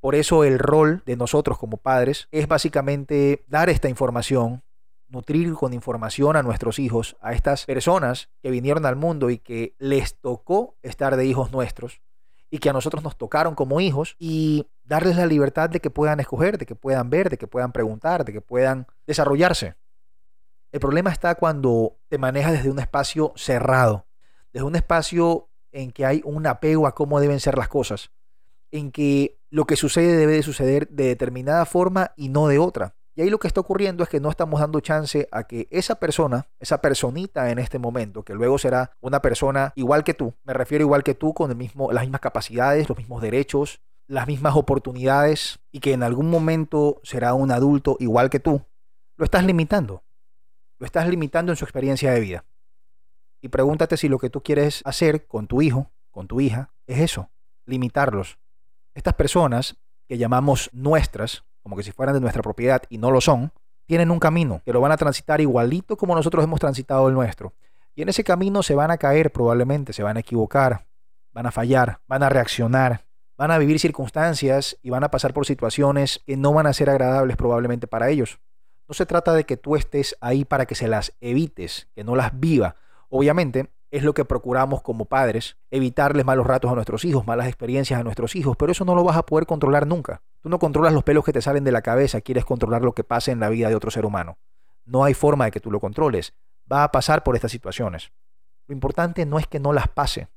Por 0.00 0.14
eso 0.14 0.44
el 0.44 0.60
rol 0.60 1.02
de 1.06 1.16
nosotros 1.16 1.58
como 1.58 1.76
padres 1.76 2.28
es 2.30 2.46
básicamente 2.46 3.44
dar 3.48 3.68
esta 3.68 3.88
información, 3.88 4.62
nutrir 5.12 5.52
con 5.54 5.72
información 5.72 6.36
a 6.36 6.42
nuestros 6.42 6.78
hijos, 6.78 7.16
a 7.20 7.32
estas 7.32 7.66
personas 7.66 8.30
que 8.42 8.50
vinieron 8.50 8.86
al 8.86 8.96
mundo 8.96 9.30
y 9.30 9.38
que 9.38 9.74
les 9.78 10.18
tocó 10.18 10.76
estar 10.82 11.16
de 11.16 11.26
hijos 11.26 11.52
nuestros 11.52 12.00
y 12.50 12.58
que 12.58 12.70
a 12.70 12.72
nosotros 12.72 13.02
nos 13.02 13.16
tocaron 13.16 13.54
como 13.54 13.80
hijos 13.80 14.16
y 14.18 14.66
darles 14.84 15.16
la 15.16 15.26
libertad 15.26 15.70
de 15.70 15.80
que 15.80 15.90
puedan 15.90 16.20
escoger, 16.20 16.58
de 16.58 16.66
que 16.66 16.74
puedan 16.74 17.08
ver, 17.08 17.30
de 17.30 17.38
que 17.38 17.46
puedan 17.46 17.72
preguntar, 17.72 18.24
de 18.24 18.32
que 18.32 18.40
puedan 18.40 18.86
desarrollarse. 19.06 19.76
El 20.70 20.80
problema 20.80 21.10
está 21.10 21.34
cuando 21.34 21.98
te 22.08 22.18
manejas 22.18 22.52
desde 22.52 22.70
un 22.70 22.78
espacio 22.78 23.32
cerrado, 23.36 24.06
desde 24.52 24.66
un 24.66 24.76
espacio 24.76 25.50
en 25.70 25.92
que 25.92 26.04
hay 26.04 26.20
un 26.24 26.46
apego 26.46 26.86
a 26.86 26.94
cómo 26.94 27.20
deben 27.20 27.40
ser 27.40 27.56
las 27.56 27.68
cosas, 27.68 28.10
en 28.70 28.92
que 28.92 29.38
lo 29.50 29.66
que 29.66 29.76
sucede 29.76 30.16
debe 30.16 30.32
de 30.34 30.42
suceder 30.42 30.88
de 30.88 31.04
determinada 31.04 31.64
forma 31.64 32.12
y 32.16 32.28
no 32.28 32.48
de 32.48 32.58
otra. 32.58 32.96
Y 33.14 33.22
ahí 33.22 33.30
lo 33.30 33.38
que 33.38 33.46
está 33.46 33.60
ocurriendo 33.60 34.02
es 34.02 34.08
que 34.08 34.20
no 34.20 34.30
estamos 34.30 34.60
dando 34.60 34.80
chance 34.80 35.28
a 35.30 35.44
que 35.44 35.68
esa 35.70 35.96
persona, 35.96 36.48
esa 36.58 36.80
personita 36.80 37.50
en 37.50 37.58
este 37.58 37.78
momento, 37.78 38.22
que 38.22 38.34
luego 38.34 38.56
será 38.58 38.92
una 39.00 39.20
persona 39.20 39.72
igual 39.76 40.02
que 40.02 40.14
tú, 40.14 40.34
me 40.44 40.54
refiero 40.54 40.82
igual 40.82 41.02
que 41.02 41.14
tú, 41.14 41.34
con 41.34 41.50
el 41.50 41.56
mismo, 41.56 41.92
las 41.92 42.04
mismas 42.04 42.22
capacidades, 42.22 42.88
los 42.88 42.96
mismos 42.96 43.20
derechos, 43.20 43.82
las 44.06 44.26
mismas 44.26 44.56
oportunidades, 44.56 45.60
y 45.70 45.80
que 45.80 45.92
en 45.92 46.02
algún 46.02 46.30
momento 46.30 47.00
será 47.02 47.34
un 47.34 47.50
adulto 47.50 47.96
igual 48.00 48.30
que 48.30 48.40
tú, 48.40 48.62
lo 49.16 49.24
estás 49.24 49.44
limitando. 49.44 50.02
Lo 50.78 50.86
estás 50.86 51.06
limitando 51.06 51.52
en 51.52 51.56
su 51.56 51.64
experiencia 51.64 52.12
de 52.12 52.20
vida. 52.20 52.44
Y 53.40 53.48
pregúntate 53.48 53.96
si 53.96 54.08
lo 54.08 54.18
que 54.18 54.30
tú 54.30 54.42
quieres 54.42 54.82
hacer 54.84 55.26
con 55.26 55.46
tu 55.46 55.60
hijo, 55.60 55.92
con 56.10 56.28
tu 56.28 56.40
hija, 56.40 56.72
es 56.86 56.98
eso, 56.98 57.30
limitarlos, 57.66 58.38
estas 58.94 59.14
personas 59.14 59.76
que 60.08 60.18
llamamos 60.18 60.70
nuestras, 60.72 61.44
como 61.62 61.76
que 61.76 61.82
si 61.82 61.92
fueran 61.92 62.14
de 62.14 62.20
nuestra 62.20 62.42
propiedad 62.42 62.82
y 62.88 62.98
no 62.98 63.10
lo 63.10 63.20
son, 63.20 63.52
tienen 63.86 64.10
un 64.10 64.18
camino 64.18 64.62
que 64.64 64.72
lo 64.72 64.80
van 64.80 64.92
a 64.92 64.96
transitar 64.96 65.40
igualito 65.40 65.96
como 65.96 66.14
nosotros 66.14 66.44
hemos 66.44 66.60
transitado 66.60 67.08
el 67.08 67.14
nuestro. 67.14 67.54
Y 67.94 68.02
en 68.02 68.08
ese 68.08 68.24
camino 68.24 68.62
se 68.62 68.74
van 68.74 68.90
a 68.90 68.98
caer 68.98 69.32
probablemente, 69.32 69.92
se 69.92 70.02
van 70.02 70.16
a 70.16 70.20
equivocar, 70.20 70.86
van 71.32 71.46
a 71.46 71.50
fallar, 71.50 72.00
van 72.06 72.22
a 72.22 72.28
reaccionar, 72.28 73.04
van 73.36 73.50
a 73.50 73.58
vivir 73.58 73.78
circunstancias 73.78 74.78
y 74.82 74.90
van 74.90 75.04
a 75.04 75.10
pasar 75.10 75.34
por 75.34 75.46
situaciones 75.46 76.22
que 76.26 76.36
no 76.36 76.52
van 76.52 76.66
a 76.66 76.72
ser 76.72 76.88
agradables 76.88 77.36
probablemente 77.36 77.86
para 77.86 78.08
ellos. 78.08 78.38
No 78.88 78.94
se 78.94 79.06
trata 79.06 79.34
de 79.34 79.44
que 79.44 79.56
tú 79.56 79.76
estés 79.76 80.16
ahí 80.20 80.44
para 80.44 80.66
que 80.66 80.74
se 80.74 80.88
las 80.88 81.12
evites, 81.20 81.88
que 81.94 82.04
no 82.04 82.16
las 82.16 82.38
viva. 82.38 82.76
Obviamente, 83.08 83.70
es 83.92 84.02
lo 84.02 84.14
que 84.14 84.24
procuramos 84.24 84.80
como 84.80 85.04
padres, 85.04 85.58
evitarles 85.70 86.24
malos 86.24 86.46
ratos 86.46 86.72
a 86.72 86.74
nuestros 86.74 87.04
hijos, 87.04 87.26
malas 87.26 87.46
experiencias 87.46 88.00
a 88.00 88.02
nuestros 88.02 88.34
hijos, 88.34 88.56
pero 88.56 88.72
eso 88.72 88.86
no 88.86 88.94
lo 88.94 89.04
vas 89.04 89.18
a 89.18 89.26
poder 89.26 89.44
controlar 89.44 89.86
nunca. 89.86 90.22
Tú 90.40 90.48
no 90.48 90.58
controlas 90.58 90.94
los 90.94 91.04
pelos 91.04 91.24
que 91.24 91.32
te 91.32 91.42
salen 91.42 91.62
de 91.62 91.72
la 91.72 91.82
cabeza, 91.82 92.22
quieres 92.22 92.46
controlar 92.46 92.80
lo 92.82 92.94
que 92.94 93.04
pasa 93.04 93.32
en 93.32 93.38
la 93.38 93.50
vida 93.50 93.68
de 93.68 93.74
otro 93.74 93.90
ser 93.90 94.06
humano. 94.06 94.38
No 94.86 95.04
hay 95.04 95.12
forma 95.12 95.44
de 95.44 95.50
que 95.50 95.60
tú 95.60 95.70
lo 95.70 95.78
controles. 95.78 96.32
Va 96.72 96.84
a 96.84 96.90
pasar 96.90 97.22
por 97.22 97.34
estas 97.34 97.52
situaciones. 97.52 98.12
Lo 98.66 98.72
importante 98.72 99.26
no 99.26 99.38
es 99.38 99.46
que 99.46 99.60
no 99.60 99.74
las 99.74 99.88
pase. 99.88 100.28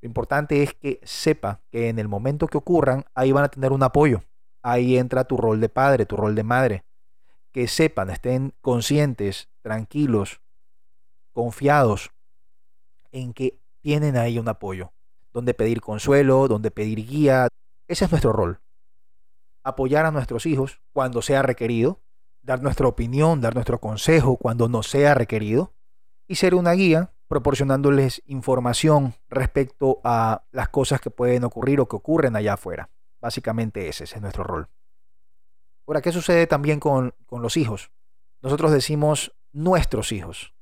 Lo 0.00 0.08
importante 0.08 0.64
es 0.64 0.74
que 0.74 0.98
sepa 1.04 1.60
que 1.70 1.88
en 1.88 2.00
el 2.00 2.08
momento 2.08 2.48
que 2.48 2.58
ocurran, 2.58 3.04
ahí 3.14 3.30
van 3.30 3.44
a 3.44 3.48
tener 3.48 3.70
un 3.70 3.84
apoyo. 3.84 4.24
Ahí 4.60 4.98
entra 4.98 5.22
tu 5.22 5.36
rol 5.36 5.60
de 5.60 5.68
padre, 5.68 6.04
tu 6.04 6.16
rol 6.16 6.34
de 6.34 6.42
madre. 6.42 6.84
Que 7.52 7.68
sepan, 7.68 8.10
estén 8.10 8.54
conscientes, 8.60 9.50
tranquilos, 9.62 10.40
confiados 11.32 12.10
en 13.12 13.32
que 13.32 13.58
tienen 13.80 14.16
ahí 14.16 14.38
un 14.38 14.48
apoyo, 14.48 14.92
donde 15.32 15.54
pedir 15.54 15.80
consuelo, 15.80 16.48
donde 16.48 16.70
pedir 16.70 17.06
guía. 17.06 17.48
Ese 17.86 18.06
es 18.06 18.10
nuestro 18.10 18.32
rol. 18.32 18.60
Apoyar 19.62 20.06
a 20.06 20.10
nuestros 20.10 20.46
hijos 20.46 20.80
cuando 20.92 21.22
sea 21.22 21.42
requerido, 21.42 22.00
dar 22.42 22.62
nuestra 22.62 22.88
opinión, 22.88 23.40
dar 23.40 23.54
nuestro 23.54 23.80
consejo 23.80 24.36
cuando 24.36 24.68
no 24.68 24.82
sea 24.82 25.14
requerido 25.14 25.72
y 26.26 26.36
ser 26.36 26.54
una 26.54 26.72
guía 26.72 27.12
proporcionándoles 27.28 28.22
información 28.26 29.14
respecto 29.28 30.00
a 30.04 30.44
las 30.50 30.68
cosas 30.68 31.00
que 31.00 31.10
pueden 31.10 31.44
ocurrir 31.44 31.80
o 31.80 31.88
que 31.88 31.96
ocurren 31.96 32.36
allá 32.36 32.54
afuera. 32.54 32.90
Básicamente 33.20 33.88
ese, 33.88 34.04
es 34.04 34.20
nuestro 34.20 34.44
rol. 34.44 34.68
Ahora, 35.86 36.02
¿qué 36.02 36.12
sucede 36.12 36.46
también 36.46 36.78
con, 36.78 37.14
con 37.26 37.40
los 37.40 37.56
hijos? 37.56 37.90
Nosotros 38.42 38.72
decimos 38.72 39.34
nuestros 39.52 40.12
hijos. 40.12 40.54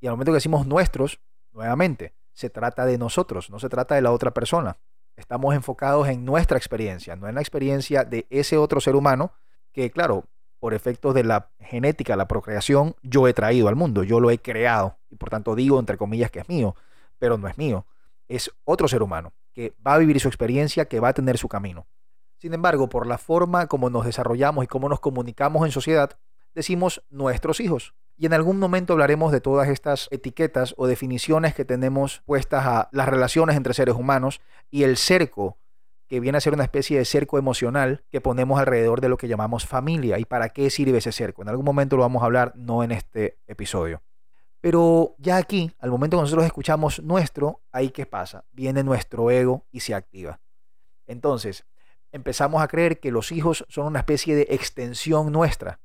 Y 0.00 0.06
al 0.06 0.12
momento 0.12 0.32
que 0.32 0.36
decimos 0.36 0.66
nuestros, 0.66 1.20
Nuevamente, 1.54 2.14
se 2.32 2.50
trata 2.50 2.84
de 2.84 2.98
nosotros, 2.98 3.48
no 3.48 3.60
se 3.60 3.68
trata 3.68 3.94
de 3.94 4.02
la 4.02 4.10
otra 4.10 4.32
persona. 4.32 4.76
Estamos 5.16 5.54
enfocados 5.54 6.08
en 6.08 6.24
nuestra 6.24 6.58
experiencia, 6.58 7.14
no 7.14 7.28
en 7.28 7.36
la 7.36 7.40
experiencia 7.40 8.04
de 8.04 8.26
ese 8.28 8.58
otro 8.58 8.80
ser 8.80 8.96
humano 8.96 9.32
que, 9.72 9.90
claro, 9.92 10.24
por 10.58 10.74
efectos 10.74 11.14
de 11.14 11.22
la 11.22 11.50
genética, 11.60 12.16
la 12.16 12.26
procreación, 12.26 12.96
yo 13.02 13.28
he 13.28 13.34
traído 13.34 13.68
al 13.68 13.76
mundo, 13.76 14.02
yo 14.02 14.18
lo 14.18 14.30
he 14.30 14.38
creado 14.38 14.98
y 15.10 15.16
por 15.16 15.30
tanto 15.30 15.54
digo, 15.54 15.78
entre 15.78 15.96
comillas, 15.96 16.32
que 16.32 16.40
es 16.40 16.48
mío, 16.48 16.74
pero 17.18 17.38
no 17.38 17.46
es 17.46 17.56
mío. 17.56 17.86
Es 18.26 18.50
otro 18.64 18.88
ser 18.88 19.02
humano 19.02 19.32
que 19.52 19.74
va 19.86 19.94
a 19.94 19.98
vivir 19.98 20.18
su 20.18 20.26
experiencia, 20.26 20.86
que 20.86 20.98
va 20.98 21.08
a 21.08 21.14
tener 21.14 21.38
su 21.38 21.48
camino. 21.48 21.86
Sin 22.38 22.52
embargo, 22.52 22.88
por 22.88 23.06
la 23.06 23.18
forma 23.18 23.68
como 23.68 23.90
nos 23.90 24.04
desarrollamos 24.04 24.64
y 24.64 24.66
cómo 24.66 24.88
nos 24.88 24.98
comunicamos 24.98 25.64
en 25.64 25.70
sociedad, 25.70 26.18
decimos 26.54 27.02
nuestros 27.10 27.60
hijos. 27.60 27.94
Y 28.16 28.26
en 28.26 28.32
algún 28.32 28.58
momento 28.58 28.92
hablaremos 28.92 29.32
de 29.32 29.40
todas 29.40 29.68
estas 29.68 30.08
etiquetas 30.12 30.74
o 30.76 30.86
definiciones 30.86 31.54
que 31.54 31.64
tenemos 31.64 32.22
puestas 32.26 32.64
a 32.64 32.88
las 32.92 33.08
relaciones 33.08 33.56
entre 33.56 33.74
seres 33.74 33.96
humanos 33.96 34.40
y 34.70 34.84
el 34.84 34.96
cerco, 34.96 35.58
que 36.06 36.20
viene 36.20 36.38
a 36.38 36.40
ser 36.40 36.54
una 36.54 36.62
especie 36.62 36.98
de 36.98 37.04
cerco 37.04 37.38
emocional 37.38 38.04
que 38.10 38.20
ponemos 38.20 38.60
alrededor 38.60 39.00
de 39.00 39.08
lo 39.08 39.16
que 39.16 39.26
llamamos 39.26 39.66
familia 39.66 40.18
y 40.18 40.24
para 40.24 40.50
qué 40.50 40.70
sirve 40.70 40.98
ese 40.98 41.10
cerco. 41.10 41.42
En 41.42 41.48
algún 41.48 41.64
momento 41.64 41.96
lo 41.96 42.02
vamos 42.02 42.22
a 42.22 42.26
hablar, 42.26 42.52
no 42.54 42.84
en 42.84 42.92
este 42.92 43.38
episodio. 43.48 44.02
Pero 44.60 45.16
ya 45.18 45.36
aquí, 45.36 45.72
al 45.78 45.90
momento 45.90 46.16
que 46.16 46.22
nosotros 46.22 46.46
escuchamos 46.46 47.02
nuestro, 47.02 47.62
ahí 47.72 47.90
qué 47.90 48.06
pasa? 48.06 48.44
Viene 48.52 48.84
nuestro 48.84 49.30
ego 49.30 49.66
y 49.72 49.80
se 49.80 49.94
activa. 49.94 50.40
Entonces, 51.06 51.66
empezamos 52.12 52.62
a 52.62 52.68
creer 52.68 53.00
que 53.00 53.10
los 53.10 53.32
hijos 53.32 53.66
son 53.68 53.86
una 53.86 53.98
especie 53.98 54.36
de 54.36 54.46
extensión 54.50 55.32
nuestra 55.32 55.80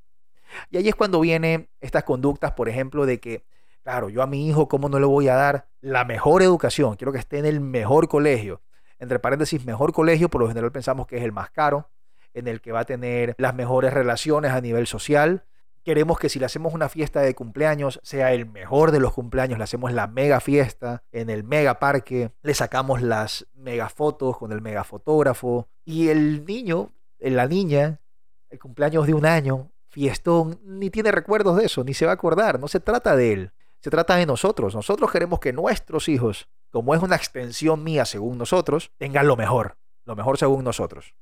y 0.69 0.77
ahí 0.77 0.87
es 0.87 0.95
cuando 0.95 1.19
vienen 1.19 1.69
estas 1.81 2.03
conductas, 2.03 2.53
por 2.53 2.69
ejemplo, 2.69 3.05
de 3.05 3.19
que, 3.19 3.45
claro, 3.83 4.09
yo 4.09 4.21
a 4.21 4.27
mi 4.27 4.47
hijo, 4.47 4.67
¿cómo 4.67 4.89
no 4.89 4.99
le 4.99 5.05
voy 5.05 5.27
a 5.27 5.35
dar 5.35 5.67
la 5.81 6.05
mejor 6.05 6.41
educación? 6.41 6.95
Quiero 6.95 7.11
que 7.11 7.19
esté 7.19 7.39
en 7.39 7.45
el 7.45 7.59
mejor 7.59 8.07
colegio. 8.07 8.61
Entre 8.99 9.19
paréntesis, 9.19 9.65
mejor 9.65 9.93
colegio, 9.93 10.29
por 10.29 10.41
lo 10.41 10.47
general 10.47 10.71
pensamos 10.71 11.07
que 11.07 11.17
es 11.17 11.23
el 11.23 11.31
más 11.31 11.49
caro, 11.51 11.89
en 12.33 12.47
el 12.47 12.61
que 12.61 12.71
va 12.71 12.81
a 12.81 12.85
tener 12.85 13.35
las 13.37 13.55
mejores 13.55 13.93
relaciones 13.93 14.51
a 14.51 14.61
nivel 14.61 14.87
social. 14.87 15.45
Queremos 15.83 16.19
que 16.19 16.29
si 16.29 16.37
le 16.37 16.45
hacemos 16.45 16.73
una 16.73 16.89
fiesta 16.89 17.21
de 17.21 17.33
cumpleaños 17.33 17.99
sea 18.03 18.33
el 18.33 18.45
mejor 18.45 18.91
de 18.91 18.99
los 18.99 19.13
cumpleaños, 19.13 19.57
le 19.57 19.63
hacemos 19.63 19.93
la 19.93 20.07
mega 20.07 20.41
fiesta 20.41 21.03
en 21.11 21.29
el 21.29 21.43
mega 21.43 21.79
parque, 21.79 22.31
le 22.43 22.53
sacamos 22.53 23.01
las 23.01 23.47
mega 23.53 23.89
fotos 23.89 24.37
con 24.37 24.51
el 24.51 24.61
mega 24.61 24.83
fotógrafo 24.83 25.69
y 25.85 26.09
el 26.09 26.45
niño, 26.45 26.91
la 27.17 27.47
niña, 27.47 28.01
el 28.49 28.59
cumpleaños 28.59 29.07
de 29.07 29.13
un 29.13 29.25
año, 29.25 29.71
fiestón, 29.89 30.59
ni 30.63 30.89
tiene 30.89 31.11
recuerdos 31.11 31.57
de 31.57 31.65
eso, 31.65 31.83
ni 31.83 31.93
se 31.93 32.05
va 32.05 32.11
a 32.11 32.15
acordar. 32.15 32.59
No 32.59 32.67
se 32.67 32.79
trata 32.79 33.15
de 33.15 33.33
él, 33.33 33.51
se 33.81 33.89
trata 33.89 34.15
de 34.15 34.25
nosotros. 34.25 34.75
Nosotros 34.75 35.11
queremos 35.11 35.39
que 35.39 35.53
nuestros 35.53 36.07
hijos, 36.07 36.47
como 36.69 36.95
es 36.95 37.01
una 37.01 37.15
extensión 37.15 37.83
mía 37.83 38.05
según 38.05 38.37
nosotros, 38.37 38.91
tengan 38.97 39.27
lo 39.27 39.35
mejor, 39.35 39.77
lo 40.05 40.15
mejor 40.15 40.37
según 40.37 40.63
nosotros. 40.63 41.15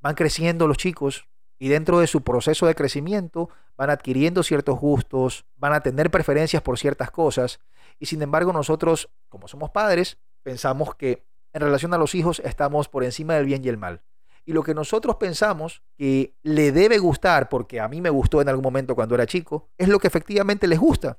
Van 0.00 0.14
creciendo 0.14 0.66
los 0.66 0.76
chicos 0.76 1.28
y 1.58 1.68
dentro 1.68 2.00
de 2.00 2.06
su 2.06 2.22
proceso 2.22 2.66
de 2.66 2.74
crecimiento 2.74 3.48
van 3.76 3.90
adquiriendo 3.90 4.42
ciertos 4.42 4.78
gustos, 4.78 5.46
van 5.56 5.72
a 5.72 5.80
tener 5.80 6.10
preferencias 6.10 6.62
por 6.62 6.78
ciertas 6.78 7.10
cosas 7.10 7.60
y 7.98 8.06
sin 8.06 8.22
embargo 8.22 8.52
nosotros, 8.52 9.10
como 9.28 9.48
somos 9.48 9.70
padres, 9.70 10.18
pensamos 10.42 10.94
que 10.94 11.24
en 11.52 11.62
relación 11.62 11.94
a 11.94 11.98
los 11.98 12.14
hijos 12.14 12.40
estamos 12.44 12.88
por 12.88 13.04
encima 13.04 13.34
del 13.34 13.46
bien 13.46 13.64
y 13.64 13.68
el 13.68 13.76
mal 13.76 14.02
y 14.48 14.54
lo 14.54 14.62
que 14.62 14.72
nosotros 14.72 15.16
pensamos 15.16 15.82
que 15.98 16.34
le 16.42 16.72
debe 16.72 16.96
gustar, 16.96 17.50
porque 17.50 17.80
a 17.80 17.86
mí 17.86 18.00
me 18.00 18.08
gustó 18.08 18.40
en 18.40 18.48
algún 18.48 18.62
momento 18.62 18.94
cuando 18.94 19.14
era 19.14 19.26
chico, 19.26 19.68
es 19.76 19.88
lo 19.88 19.98
que 19.98 20.06
efectivamente 20.06 20.66
les 20.66 20.78
gusta. 20.78 21.18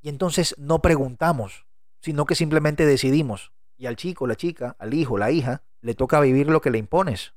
Y 0.00 0.08
entonces 0.08 0.54
no 0.56 0.80
preguntamos, 0.80 1.66
sino 2.00 2.24
que 2.24 2.34
simplemente 2.34 2.86
decidimos. 2.86 3.52
Y 3.76 3.84
al 3.84 3.96
chico, 3.96 4.26
la 4.26 4.34
chica, 4.34 4.76
al 4.78 4.94
hijo, 4.94 5.18
la 5.18 5.30
hija, 5.30 5.62
le 5.82 5.94
toca 5.94 6.20
vivir 6.20 6.46
lo 6.46 6.62
que 6.62 6.70
le 6.70 6.78
impones. 6.78 7.34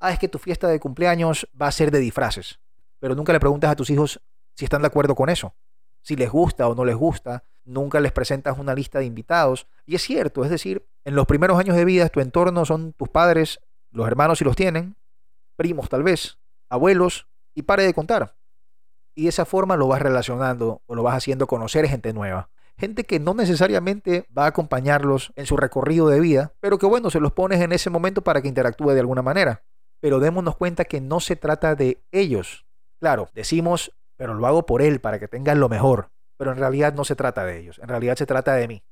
Ah, 0.00 0.10
es 0.10 0.18
que 0.18 0.26
tu 0.26 0.38
fiesta 0.38 0.68
de 0.68 0.80
cumpleaños 0.80 1.46
va 1.60 1.66
a 1.66 1.72
ser 1.72 1.90
de 1.90 1.98
disfraces. 1.98 2.58
Pero 2.98 3.14
nunca 3.14 3.34
le 3.34 3.40
preguntas 3.40 3.70
a 3.70 3.76
tus 3.76 3.90
hijos 3.90 4.22
si 4.54 4.64
están 4.64 4.80
de 4.80 4.86
acuerdo 4.86 5.14
con 5.14 5.28
eso. 5.28 5.54
Si 6.00 6.16
les 6.16 6.30
gusta 6.30 6.66
o 6.66 6.74
no 6.74 6.86
les 6.86 6.96
gusta. 6.96 7.44
Nunca 7.66 8.00
les 8.00 8.12
presentas 8.12 8.58
una 8.58 8.74
lista 8.74 9.00
de 9.00 9.04
invitados. 9.04 9.66
Y 9.84 9.96
es 9.96 10.02
cierto, 10.02 10.44
es 10.44 10.50
decir, 10.50 10.88
en 11.04 11.14
los 11.14 11.26
primeros 11.26 11.58
años 11.58 11.76
de 11.76 11.84
vida 11.84 12.08
tu 12.08 12.20
entorno 12.20 12.64
son 12.64 12.94
tus 12.94 13.10
padres, 13.10 13.60
los 13.98 14.06
hermanos 14.06 14.38
si 14.38 14.44
los 14.44 14.54
tienen, 14.54 14.96
primos 15.56 15.88
tal 15.88 16.04
vez, 16.04 16.38
abuelos, 16.70 17.26
y 17.52 17.62
pare 17.62 17.82
de 17.82 17.92
contar. 17.92 18.36
Y 19.16 19.24
de 19.24 19.30
esa 19.30 19.44
forma 19.44 19.76
lo 19.76 19.88
vas 19.88 20.00
relacionando 20.00 20.82
o 20.86 20.94
lo 20.94 21.02
vas 21.02 21.16
haciendo 21.16 21.48
conocer 21.48 21.88
gente 21.88 22.12
nueva. 22.12 22.48
Gente 22.76 23.02
que 23.02 23.18
no 23.18 23.34
necesariamente 23.34 24.28
va 24.36 24.44
a 24.44 24.48
acompañarlos 24.48 25.32
en 25.34 25.46
su 25.46 25.56
recorrido 25.56 26.08
de 26.08 26.20
vida, 26.20 26.52
pero 26.60 26.78
que 26.78 26.86
bueno, 26.86 27.10
se 27.10 27.18
los 27.18 27.32
pones 27.32 27.60
en 27.60 27.72
ese 27.72 27.90
momento 27.90 28.22
para 28.22 28.40
que 28.40 28.46
interactúe 28.46 28.90
de 28.92 29.00
alguna 29.00 29.22
manera. 29.22 29.64
Pero 29.98 30.20
démonos 30.20 30.54
cuenta 30.54 30.84
que 30.84 31.00
no 31.00 31.18
se 31.18 31.34
trata 31.34 31.74
de 31.74 32.00
ellos. 32.12 32.66
Claro, 33.00 33.28
decimos, 33.34 33.90
pero 34.16 34.34
lo 34.34 34.46
hago 34.46 34.64
por 34.64 34.80
él, 34.80 35.00
para 35.00 35.18
que 35.18 35.26
tengan 35.26 35.58
lo 35.58 35.68
mejor. 35.68 36.12
Pero 36.36 36.52
en 36.52 36.58
realidad 36.58 36.94
no 36.94 37.04
se 37.04 37.16
trata 37.16 37.44
de 37.44 37.58
ellos, 37.58 37.80
en 37.80 37.88
realidad 37.88 38.14
se 38.14 38.26
trata 38.26 38.54
de 38.54 38.68
mí 38.68 38.84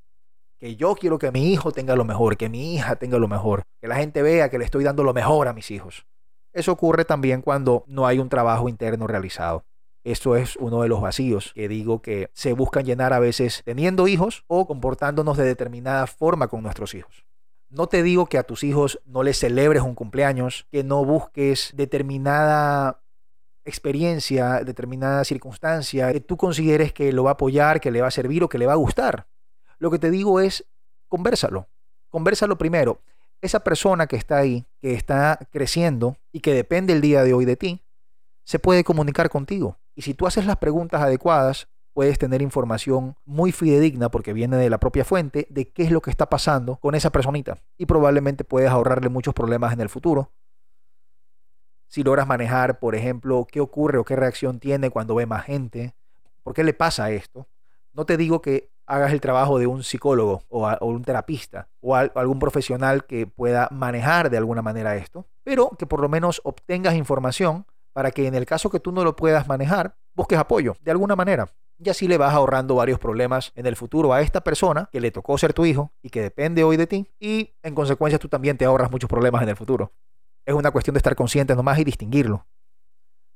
que 0.59 0.77
yo 0.77 0.95
quiero 0.95 1.19
que 1.19 1.31
mi 1.31 1.53
hijo 1.53 1.73
tenga 1.73 1.97
lo 1.97 2.05
mejor, 2.05 2.37
que 2.37 2.49
mi 2.49 2.75
hija 2.75 2.97
tenga 2.97 3.19
lo 3.19 3.29
mejor, 3.29 3.63
que 3.81 3.89
la 3.89 3.97
gente 3.97 4.23
vea 4.23 4.49
que 4.51 4.59
le 4.59 4.65
estoy 4.65 4.85
dando 4.85 5.03
lo 5.03 5.15
mejor 5.15 5.49
a 5.49 5.53
mis 5.53 5.71
hijos. 5.71 6.07
Eso 6.53 6.73
ocurre 6.73 7.05
también 7.05 7.43
cuando 7.43 7.85
no 7.87 8.07
hay 8.07 8.19
un 8.19 8.29
trabajo 8.29 8.69
interno 8.69 9.07
realizado. 9.07 9.65
Esto 10.05 10.37
es 10.37 10.57
uno 10.57 10.83
de 10.83 10.89
los 10.89 11.01
vacíos 11.01 11.53
que 11.55 11.69
digo 11.69 12.01
que 12.01 12.31
se 12.33 12.53
buscan 12.53 12.85
llenar 12.85 13.13
a 13.13 13.19
veces 13.19 13.63
teniendo 13.65 14.07
hijos 14.07 14.45
o 14.47 14.67
comportándonos 14.67 15.37
de 15.37 15.45
determinada 15.45 16.07
forma 16.07 16.49
con 16.49 16.63
nuestros 16.63 16.95
hijos. 16.95 17.27
No 17.69 17.89
te 17.89 18.03
digo 18.03 18.27
que 18.27 18.39
a 18.39 18.45
tus 18.45 18.63
hijos 18.63 19.01
no 19.05 19.25
les 19.25 19.39
celebres 19.39 19.83
un 19.83 19.97
cumpleaños, 19.97 20.67
que 20.71 20.85
no 20.85 21.05
busques 21.05 21.73
determinada 21.75 23.03
experiencia, 23.65 24.63
determinada 24.65 25.25
circunstancia 25.25 26.13
que 26.13 26.21
tú 26.21 26.37
consideres 26.37 26.93
que 26.93 27.13
lo 27.13 27.25
va 27.25 27.31
a 27.31 27.35
apoyar, 27.35 27.81
que 27.81 27.91
le 27.91 28.01
va 28.01 28.07
a 28.07 28.13
servir 28.13 28.45
o 28.45 28.49
que 28.49 28.59
le 28.59 28.67
va 28.67 28.75
a 28.75 28.77
gustar. 28.77 29.27
Lo 29.78 29.90
que 29.90 29.99
te 29.99 30.11
digo 30.11 30.40
es, 30.40 30.64
conversalo. 31.09 31.68
Conversalo 32.09 32.56
primero. 32.56 33.00
Esa 33.42 33.61
persona 33.61 34.06
que 34.06 34.16
está 34.16 34.38
ahí, 34.38 34.66
que 34.80 34.95
está 34.95 35.38
creciendo 35.50 36.16
y 36.33 36.40
que 36.40 36.54
depende 36.54 36.92
el 36.92 37.00
día 37.00 37.23
de 37.23 37.35
hoy 37.35 37.45
de 37.45 37.56
ti, 37.56 37.83
se 38.45 38.59
puede 38.59 38.85
comunicar 38.85 39.28
contigo. 39.28 39.78
Y 39.95 40.02
si 40.02 40.14
tú 40.14 40.26
haces 40.26 40.47
las 40.47 40.56
preguntas 40.56 41.02
adecuadas, 41.02 41.68
puedes 41.92 42.18
tener 42.18 42.42
información 42.42 43.16
muy 43.25 43.52
fidedigna 43.52 44.11
porque 44.11 44.33
viene 44.33 44.56
de 44.56 44.68
la 44.71 44.78
propia 44.78 45.04
fuente 45.04 45.47
de 45.50 45.68
qué 45.73 45.83
es 45.83 45.90
lo 45.90 46.00
que 46.00 46.11
está 46.11 46.28
pasando 46.28 46.76
con 46.76 46.95
esa 46.95 47.11
personita. 47.11 47.59
Y 47.76 47.87
probablemente 47.87 48.45
puedes 48.45 48.71
ahorrarle 48.71 49.09
muchos 49.09 49.35
problemas 49.35 49.73
en 49.73 49.80
el 49.80 49.88
futuro. 49.88 50.30
Si 51.88 52.02
logras 52.02 52.26
manejar, 52.26 52.78
por 52.78 52.95
ejemplo, 52.95 53.47
qué 53.50 53.61
ocurre 53.61 53.99
o 53.99 54.04
qué 54.04 54.14
reacción 54.14 54.61
tiene 54.61 54.90
cuando 54.90 55.14
ve 55.14 55.26
más 55.26 55.45
gente, 55.45 55.95
por 56.42 56.52
qué 56.52 56.64
le 56.64 56.75
pasa 56.75 57.11
esto. 57.11 57.49
No 57.92 58.04
te 58.04 58.16
digo 58.16 58.42
que 58.42 58.71
hagas 58.87 59.12
el 59.12 59.21
trabajo 59.21 59.59
de 59.59 59.66
un 59.66 59.83
psicólogo 59.83 60.43
o, 60.49 60.66
un 60.87 61.02
terapista 61.02 61.69
o 61.81 61.95
algún 61.95 62.38
profesional 62.38 63.05
que 63.05 63.26
pueda 63.26 63.69
manejar 63.71 64.31
de 64.31 64.37
alguna 64.37 64.62
manera 64.62 64.97
esto, 64.97 65.26
pero 65.43 65.71
que 65.78 65.87
por 65.87 66.00
lo 66.00 66.09
menos 66.09 66.40
obtengas 66.45 66.95
información 66.95 67.66
para 67.93 68.11
que 68.11 68.26
en 68.26 68.35
el 68.35 68.47
caso 68.47 68.71
que 68.71 68.81
tú 68.81 68.93
no 68.93 69.05
lo 69.05 69.16
puedas 69.16 69.49
manejar, 69.49 69.97
busques 70.14 70.38
apoyo 70.38 70.76
de 70.81 70.90
alguna 70.90 71.16
manera. 71.16 71.49
Y 71.78 71.90
así 71.90 72.09
le 72.09 72.16
vas 72.16 72.33
ahorrando 72.33 72.75
varios 72.75 72.99
problemas 72.99 73.52
en 73.55 73.66
el 73.66 73.76
futuro 73.76 74.12
a 74.12 74.23
esta 74.23 74.43
persona 74.43 74.88
que 74.90 75.00
le 75.00 75.11
tocó 75.11 75.37
ser 75.37 75.52
tu 75.52 75.66
hijo 75.66 75.93
y 76.02 76.09
que 76.09 76.23
depende 76.23 76.64
hoy 76.64 76.76
de 76.76 76.87
ti. 76.87 77.11
Y 77.21 77.55
en 77.62 77.75
consecuencia 77.75 78.19
tú 78.19 78.28
también 78.28 78.57
te 78.57 78.64
ahorras 78.64 78.90
muchos 78.90 79.11
problemas 79.11 79.43
en 79.43 79.50
el 79.50 79.57
futuro. 79.57 79.93
Es 80.47 80.55
una 80.55 80.71
cuestión 80.71 80.95
de 80.95 80.99
estar 80.99 81.14
conscientes 81.16 81.57
nomás 81.57 81.78
y 81.78 81.85
distinguirlo. 81.85 82.47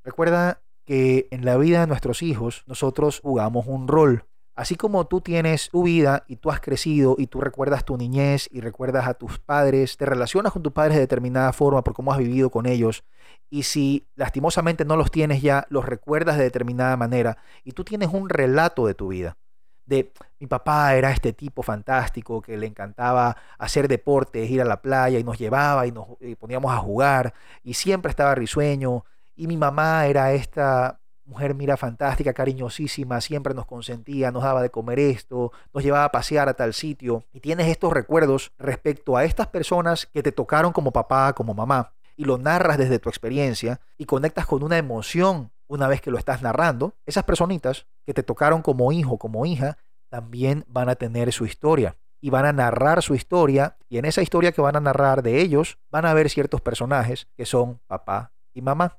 Recuerda 0.04 0.62
que 0.86 1.28
en 1.30 1.44
la 1.44 1.56
vida 1.56 1.80
de 1.80 1.86
nuestros 1.86 2.22
hijos 2.22 2.64
nosotros 2.66 3.20
jugamos 3.20 3.66
un 3.66 3.88
rol. 3.88 4.26
Así 4.60 4.74
como 4.76 5.06
tú 5.06 5.22
tienes 5.22 5.70
tu 5.70 5.84
vida 5.84 6.24
y 6.28 6.36
tú 6.36 6.50
has 6.50 6.60
crecido 6.60 7.14
y 7.16 7.28
tú 7.28 7.40
recuerdas 7.40 7.86
tu 7.86 7.96
niñez 7.96 8.46
y 8.52 8.60
recuerdas 8.60 9.08
a 9.08 9.14
tus 9.14 9.38
padres, 9.38 9.96
te 9.96 10.04
relacionas 10.04 10.52
con 10.52 10.62
tus 10.62 10.74
padres 10.74 10.96
de 10.96 11.00
determinada 11.00 11.54
forma 11.54 11.82
por 11.82 11.94
cómo 11.94 12.12
has 12.12 12.18
vivido 12.18 12.50
con 12.50 12.66
ellos. 12.66 13.02
Y 13.48 13.62
si 13.62 14.06
lastimosamente 14.16 14.84
no 14.84 14.96
los 14.96 15.10
tienes 15.10 15.40
ya, 15.40 15.66
los 15.70 15.86
recuerdas 15.86 16.36
de 16.36 16.42
determinada 16.42 16.94
manera 16.98 17.38
y 17.64 17.72
tú 17.72 17.84
tienes 17.84 18.10
un 18.12 18.28
relato 18.28 18.86
de 18.86 18.92
tu 18.92 19.08
vida. 19.08 19.38
De 19.86 20.12
mi 20.38 20.46
papá 20.46 20.94
era 20.94 21.10
este 21.10 21.32
tipo 21.32 21.62
fantástico 21.62 22.42
que 22.42 22.58
le 22.58 22.66
encantaba 22.66 23.38
hacer 23.56 23.88
deportes, 23.88 24.50
ir 24.50 24.60
a 24.60 24.66
la 24.66 24.82
playa 24.82 25.18
y 25.18 25.24
nos 25.24 25.38
llevaba 25.38 25.86
y 25.86 25.92
nos 25.92 26.06
poníamos 26.38 26.70
a 26.70 26.76
jugar 26.76 27.32
y 27.62 27.72
siempre 27.72 28.10
estaba 28.10 28.34
risueño. 28.34 29.06
Y 29.34 29.46
mi 29.46 29.56
mamá 29.56 30.04
era 30.04 30.34
esta 30.34 30.99
mujer, 31.30 31.54
mira, 31.54 31.76
fantástica, 31.76 32.34
cariñosísima, 32.34 33.20
siempre 33.20 33.54
nos 33.54 33.64
consentía, 33.64 34.30
nos 34.30 34.42
daba 34.42 34.60
de 34.60 34.70
comer 34.70 34.98
esto, 34.98 35.52
nos 35.72 35.82
llevaba 35.82 36.04
a 36.04 36.12
pasear 36.12 36.48
a 36.48 36.54
tal 36.54 36.74
sitio. 36.74 37.24
Y 37.32 37.40
tienes 37.40 37.68
estos 37.68 37.92
recuerdos 37.92 38.52
respecto 38.58 39.16
a 39.16 39.24
estas 39.24 39.46
personas 39.46 40.06
que 40.06 40.22
te 40.22 40.32
tocaron 40.32 40.72
como 40.72 40.92
papá, 40.92 41.32
como 41.32 41.54
mamá, 41.54 41.92
y 42.16 42.24
lo 42.24 42.36
narras 42.36 42.76
desde 42.76 42.98
tu 42.98 43.08
experiencia 43.08 43.80
y 43.96 44.04
conectas 44.04 44.44
con 44.44 44.62
una 44.62 44.76
emoción 44.76 45.52
una 45.68 45.88
vez 45.88 46.00
que 46.00 46.10
lo 46.10 46.18
estás 46.18 46.42
narrando. 46.42 46.94
Esas 47.06 47.24
personitas 47.24 47.86
que 48.04 48.12
te 48.12 48.22
tocaron 48.22 48.60
como 48.60 48.92
hijo, 48.92 49.16
como 49.16 49.46
hija, 49.46 49.78
también 50.10 50.64
van 50.68 50.88
a 50.88 50.96
tener 50.96 51.32
su 51.32 51.46
historia 51.46 51.96
y 52.20 52.30
van 52.30 52.44
a 52.44 52.52
narrar 52.52 53.02
su 53.02 53.14
historia 53.14 53.78
y 53.88 53.98
en 53.98 54.04
esa 54.04 54.20
historia 54.20 54.52
que 54.52 54.60
van 54.60 54.76
a 54.76 54.80
narrar 54.80 55.22
de 55.22 55.40
ellos 55.40 55.78
van 55.90 56.04
a 56.04 56.10
haber 56.10 56.28
ciertos 56.28 56.60
personajes 56.60 57.28
que 57.36 57.46
son 57.46 57.80
papá 57.86 58.32
y 58.52 58.62
mamá. 58.62 58.98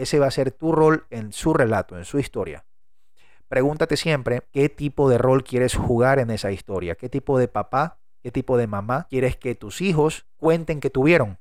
Ese 0.00 0.18
va 0.18 0.28
a 0.28 0.30
ser 0.30 0.50
tu 0.50 0.72
rol 0.72 1.06
en 1.10 1.30
su 1.30 1.52
relato, 1.52 1.98
en 1.98 2.06
su 2.06 2.18
historia. 2.18 2.64
Pregúntate 3.48 3.98
siempre 3.98 4.40
qué 4.50 4.70
tipo 4.70 5.10
de 5.10 5.18
rol 5.18 5.44
quieres 5.44 5.74
jugar 5.74 6.18
en 6.20 6.30
esa 6.30 6.52
historia, 6.52 6.94
qué 6.94 7.10
tipo 7.10 7.38
de 7.38 7.48
papá, 7.48 8.00
qué 8.22 8.30
tipo 8.30 8.56
de 8.56 8.66
mamá 8.66 9.06
quieres 9.10 9.36
que 9.36 9.54
tus 9.54 9.82
hijos 9.82 10.26
cuenten 10.38 10.80
que 10.80 10.88
tuvieron. 10.88 11.38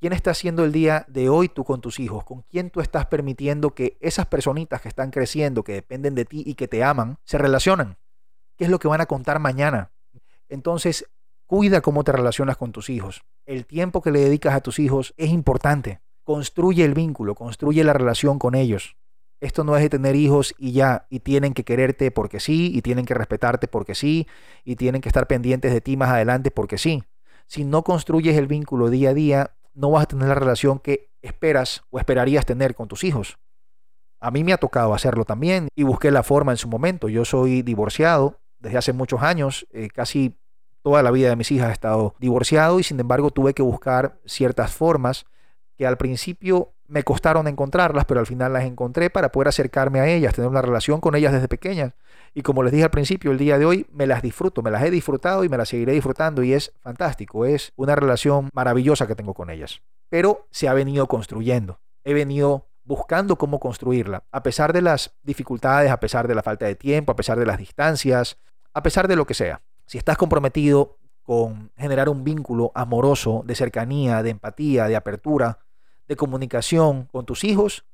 ¿Quién 0.00 0.12
está 0.12 0.32
haciendo 0.32 0.64
el 0.64 0.72
día 0.72 1.06
de 1.08 1.30
hoy 1.30 1.48
tú 1.48 1.64
con 1.64 1.80
tus 1.80 1.98
hijos? 1.98 2.24
¿Con 2.24 2.42
quién 2.42 2.68
tú 2.68 2.82
estás 2.82 3.06
permitiendo 3.06 3.74
que 3.74 3.96
esas 4.00 4.26
personitas 4.26 4.82
que 4.82 4.88
están 4.88 5.10
creciendo, 5.10 5.64
que 5.64 5.72
dependen 5.72 6.14
de 6.14 6.26
ti 6.26 6.42
y 6.44 6.56
que 6.56 6.68
te 6.68 6.84
aman, 6.84 7.16
se 7.24 7.38
relacionan? 7.38 7.96
¿Qué 8.58 8.64
es 8.64 8.70
lo 8.70 8.78
que 8.78 8.88
van 8.88 9.00
a 9.00 9.06
contar 9.06 9.38
mañana? 9.38 9.92
Entonces, 10.50 11.06
cuida 11.46 11.80
cómo 11.80 12.04
te 12.04 12.12
relacionas 12.12 12.58
con 12.58 12.70
tus 12.70 12.90
hijos. 12.90 13.22
El 13.46 13.64
tiempo 13.64 14.02
que 14.02 14.10
le 14.10 14.20
dedicas 14.20 14.54
a 14.54 14.60
tus 14.60 14.78
hijos 14.78 15.14
es 15.16 15.30
importante 15.30 16.02
construye 16.28 16.84
el 16.84 16.92
vínculo, 16.92 17.34
construye 17.34 17.82
la 17.84 17.94
relación 17.94 18.38
con 18.38 18.54
ellos. 18.54 18.98
Esto 19.40 19.64
no 19.64 19.74
es 19.78 19.82
de 19.82 19.88
tener 19.88 20.14
hijos 20.14 20.54
y 20.58 20.72
ya, 20.72 21.06
y 21.08 21.20
tienen 21.20 21.54
que 21.54 21.64
quererte 21.64 22.10
porque 22.10 22.38
sí, 22.38 22.70
y 22.74 22.82
tienen 22.82 23.06
que 23.06 23.14
respetarte 23.14 23.66
porque 23.66 23.94
sí, 23.94 24.26
y 24.62 24.76
tienen 24.76 25.00
que 25.00 25.08
estar 25.08 25.26
pendientes 25.26 25.72
de 25.72 25.80
ti 25.80 25.96
más 25.96 26.10
adelante 26.10 26.50
porque 26.50 26.76
sí. 26.76 27.02
Si 27.46 27.64
no 27.64 27.82
construyes 27.82 28.36
el 28.36 28.46
vínculo 28.46 28.90
día 28.90 29.08
a 29.08 29.14
día, 29.14 29.56
no 29.72 29.90
vas 29.90 30.02
a 30.02 30.06
tener 30.06 30.28
la 30.28 30.34
relación 30.34 30.80
que 30.80 31.08
esperas 31.22 31.80
o 31.88 31.98
esperarías 31.98 32.44
tener 32.44 32.74
con 32.74 32.88
tus 32.88 33.04
hijos. 33.04 33.38
A 34.20 34.30
mí 34.30 34.44
me 34.44 34.52
ha 34.52 34.58
tocado 34.58 34.92
hacerlo 34.92 35.24
también 35.24 35.68
y 35.74 35.84
busqué 35.84 36.10
la 36.10 36.22
forma 36.22 36.52
en 36.52 36.58
su 36.58 36.68
momento. 36.68 37.08
Yo 37.08 37.24
soy 37.24 37.62
divorciado 37.62 38.38
desde 38.58 38.76
hace 38.76 38.92
muchos 38.92 39.22
años, 39.22 39.66
eh, 39.72 39.88
casi 39.88 40.38
toda 40.82 41.02
la 41.02 41.10
vida 41.10 41.30
de 41.30 41.36
mis 41.36 41.50
hijas 41.52 41.70
he 41.70 41.72
estado 41.72 42.14
divorciado 42.18 42.80
y 42.80 42.82
sin 42.82 43.00
embargo 43.00 43.30
tuve 43.30 43.54
que 43.54 43.62
buscar 43.62 44.20
ciertas 44.26 44.74
formas 44.74 45.24
que 45.78 45.86
al 45.86 45.96
principio 45.96 46.72
me 46.88 47.04
costaron 47.04 47.46
encontrarlas, 47.46 48.04
pero 48.04 48.18
al 48.18 48.26
final 48.26 48.52
las 48.52 48.64
encontré 48.64 49.10
para 49.10 49.30
poder 49.30 49.48
acercarme 49.48 50.00
a 50.00 50.08
ellas, 50.08 50.34
tener 50.34 50.50
una 50.50 50.60
relación 50.60 51.00
con 51.00 51.14
ellas 51.14 51.32
desde 51.32 51.46
pequeñas. 51.46 51.92
Y 52.34 52.42
como 52.42 52.62
les 52.62 52.72
dije 52.72 52.84
al 52.84 52.90
principio, 52.90 53.30
el 53.30 53.38
día 53.38 53.58
de 53.58 53.64
hoy 53.64 53.86
me 53.92 54.06
las 54.06 54.20
disfruto, 54.20 54.60
me 54.60 54.70
las 54.70 54.82
he 54.82 54.90
disfrutado 54.90 55.44
y 55.44 55.48
me 55.48 55.56
las 55.56 55.68
seguiré 55.68 55.92
disfrutando 55.92 56.42
y 56.42 56.52
es 56.52 56.72
fantástico, 56.80 57.44
es 57.46 57.72
una 57.76 57.94
relación 57.94 58.50
maravillosa 58.52 59.06
que 59.06 59.14
tengo 59.14 59.34
con 59.34 59.50
ellas. 59.50 59.80
Pero 60.08 60.48
se 60.50 60.66
ha 60.66 60.74
venido 60.74 61.06
construyendo, 61.06 61.78
he 62.04 62.12
venido 62.12 62.66
buscando 62.84 63.36
cómo 63.36 63.60
construirla, 63.60 64.24
a 64.32 64.42
pesar 64.42 64.72
de 64.72 64.82
las 64.82 65.14
dificultades, 65.22 65.90
a 65.92 66.00
pesar 66.00 66.26
de 66.26 66.34
la 66.34 66.42
falta 66.42 66.66
de 66.66 66.74
tiempo, 66.74 67.12
a 67.12 67.16
pesar 67.16 67.38
de 67.38 67.46
las 67.46 67.58
distancias, 67.58 68.38
a 68.72 68.82
pesar 68.82 69.06
de 69.06 69.14
lo 69.14 69.26
que 69.26 69.34
sea. 69.34 69.60
Si 69.86 69.98
estás 69.98 70.16
comprometido 70.16 70.96
con 71.22 71.70
generar 71.76 72.08
un 72.08 72.24
vínculo 72.24 72.72
amoroso, 72.74 73.42
de 73.44 73.54
cercanía, 73.54 74.22
de 74.22 74.30
empatía, 74.30 74.86
de 74.86 74.96
apertura, 74.96 75.58
de 76.08 76.16
comunicación 76.16 77.04
con 77.04 77.26
tus 77.26 77.44
hijos, 77.44 77.84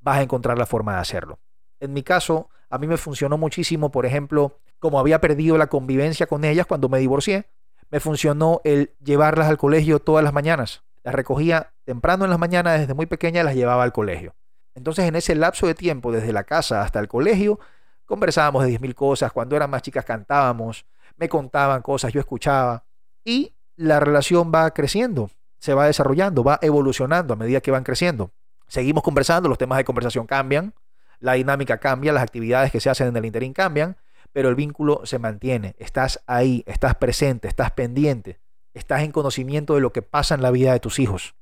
vas 0.00 0.18
a 0.18 0.22
encontrar 0.22 0.58
la 0.58 0.66
forma 0.66 0.94
de 0.94 1.00
hacerlo. 1.00 1.38
En 1.78 1.92
mi 1.92 2.02
caso, 2.02 2.50
a 2.68 2.78
mí 2.78 2.86
me 2.86 2.96
funcionó 2.96 3.38
muchísimo, 3.38 3.90
por 3.90 4.04
ejemplo, 4.04 4.58
como 4.78 4.98
había 4.98 5.20
perdido 5.20 5.56
la 5.56 5.68
convivencia 5.68 6.26
con 6.26 6.44
ellas 6.44 6.66
cuando 6.66 6.88
me 6.88 6.98
divorcié, 6.98 7.48
me 7.90 8.00
funcionó 8.00 8.60
el 8.64 8.94
llevarlas 9.02 9.48
al 9.48 9.58
colegio 9.58 10.00
todas 10.00 10.24
las 10.24 10.32
mañanas. 10.32 10.82
Las 11.02 11.14
recogía 11.14 11.72
temprano 11.84 12.24
en 12.24 12.30
las 12.30 12.38
mañanas, 12.38 12.80
desde 12.80 12.94
muy 12.94 13.06
pequeña 13.06 13.42
las 13.42 13.54
llevaba 13.54 13.82
al 13.82 13.92
colegio. 13.92 14.34
Entonces, 14.74 15.06
en 15.06 15.16
ese 15.16 15.34
lapso 15.34 15.66
de 15.66 15.74
tiempo, 15.74 16.12
desde 16.12 16.32
la 16.32 16.44
casa 16.44 16.82
hasta 16.82 17.00
el 17.00 17.08
colegio, 17.08 17.58
conversábamos 18.04 18.64
de 18.64 18.78
10.000 18.78 18.94
cosas. 18.94 19.32
Cuando 19.32 19.56
eran 19.56 19.70
más 19.70 19.82
chicas 19.82 20.04
cantábamos, 20.04 20.86
me 21.16 21.28
contaban 21.28 21.82
cosas, 21.82 22.12
yo 22.12 22.20
escuchaba. 22.20 22.84
Y 23.24 23.54
la 23.76 24.00
relación 24.00 24.52
va 24.54 24.70
creciendo 24.72 25.30
se 25.60 25.74
va 25.74 25.86
desarrollando, 25.86 26.42
va 26.42 26.58
evolucionando 26.62 27.34
a 27.34 27.36
medida 27.36 27.60
que 27.60 27.70
van 27.70 27.84
creciendo. 27.84 28.32
Seguimos 28.66 29.02
conversando, 29.02 29.48
los 29.48 29.58
temas 29.58 29.78
de 29.78 29.84
conversación 29.84 30.26
cambian, 30.26 30.74
la 31.18 31.34
dinámica 31.34 31.78
cambia, 31.78 32.12
las 32.12 32.22
actividades 32.22 32.72
que 32.72 32.80
se 32.80 32.90
hacen 32.90 33.08
en 33.08 33.16
el 33.16 33.26
interín 33.26 33.52
cambian, 33.52 33.96
pero 34.32 34.48
el 34.48 34.54
vínculo 34.54 35.02
se 35.04 35.18
mantiene. 35.18 35.74
Estás 35.78 36.22
ahí, 36.26 36.64
estás 36.66 36.94
presente, 36.94 37.46
estás 37.46 37.72
pendiente, 37.72 38.40
estás 38.74 39.02
en 39.02 39.12
conocimiento 39.12 39.74
de 39.74 39.80
lo 39.80 39.92
que 39.92 40.02
pasa 40.02 40.34
en 40.34 40.42
la 40.42 40.50
vida 40.50 40.72
de 40.72 40.80
tus 40.80 40.98
hijos. 40.98 41.34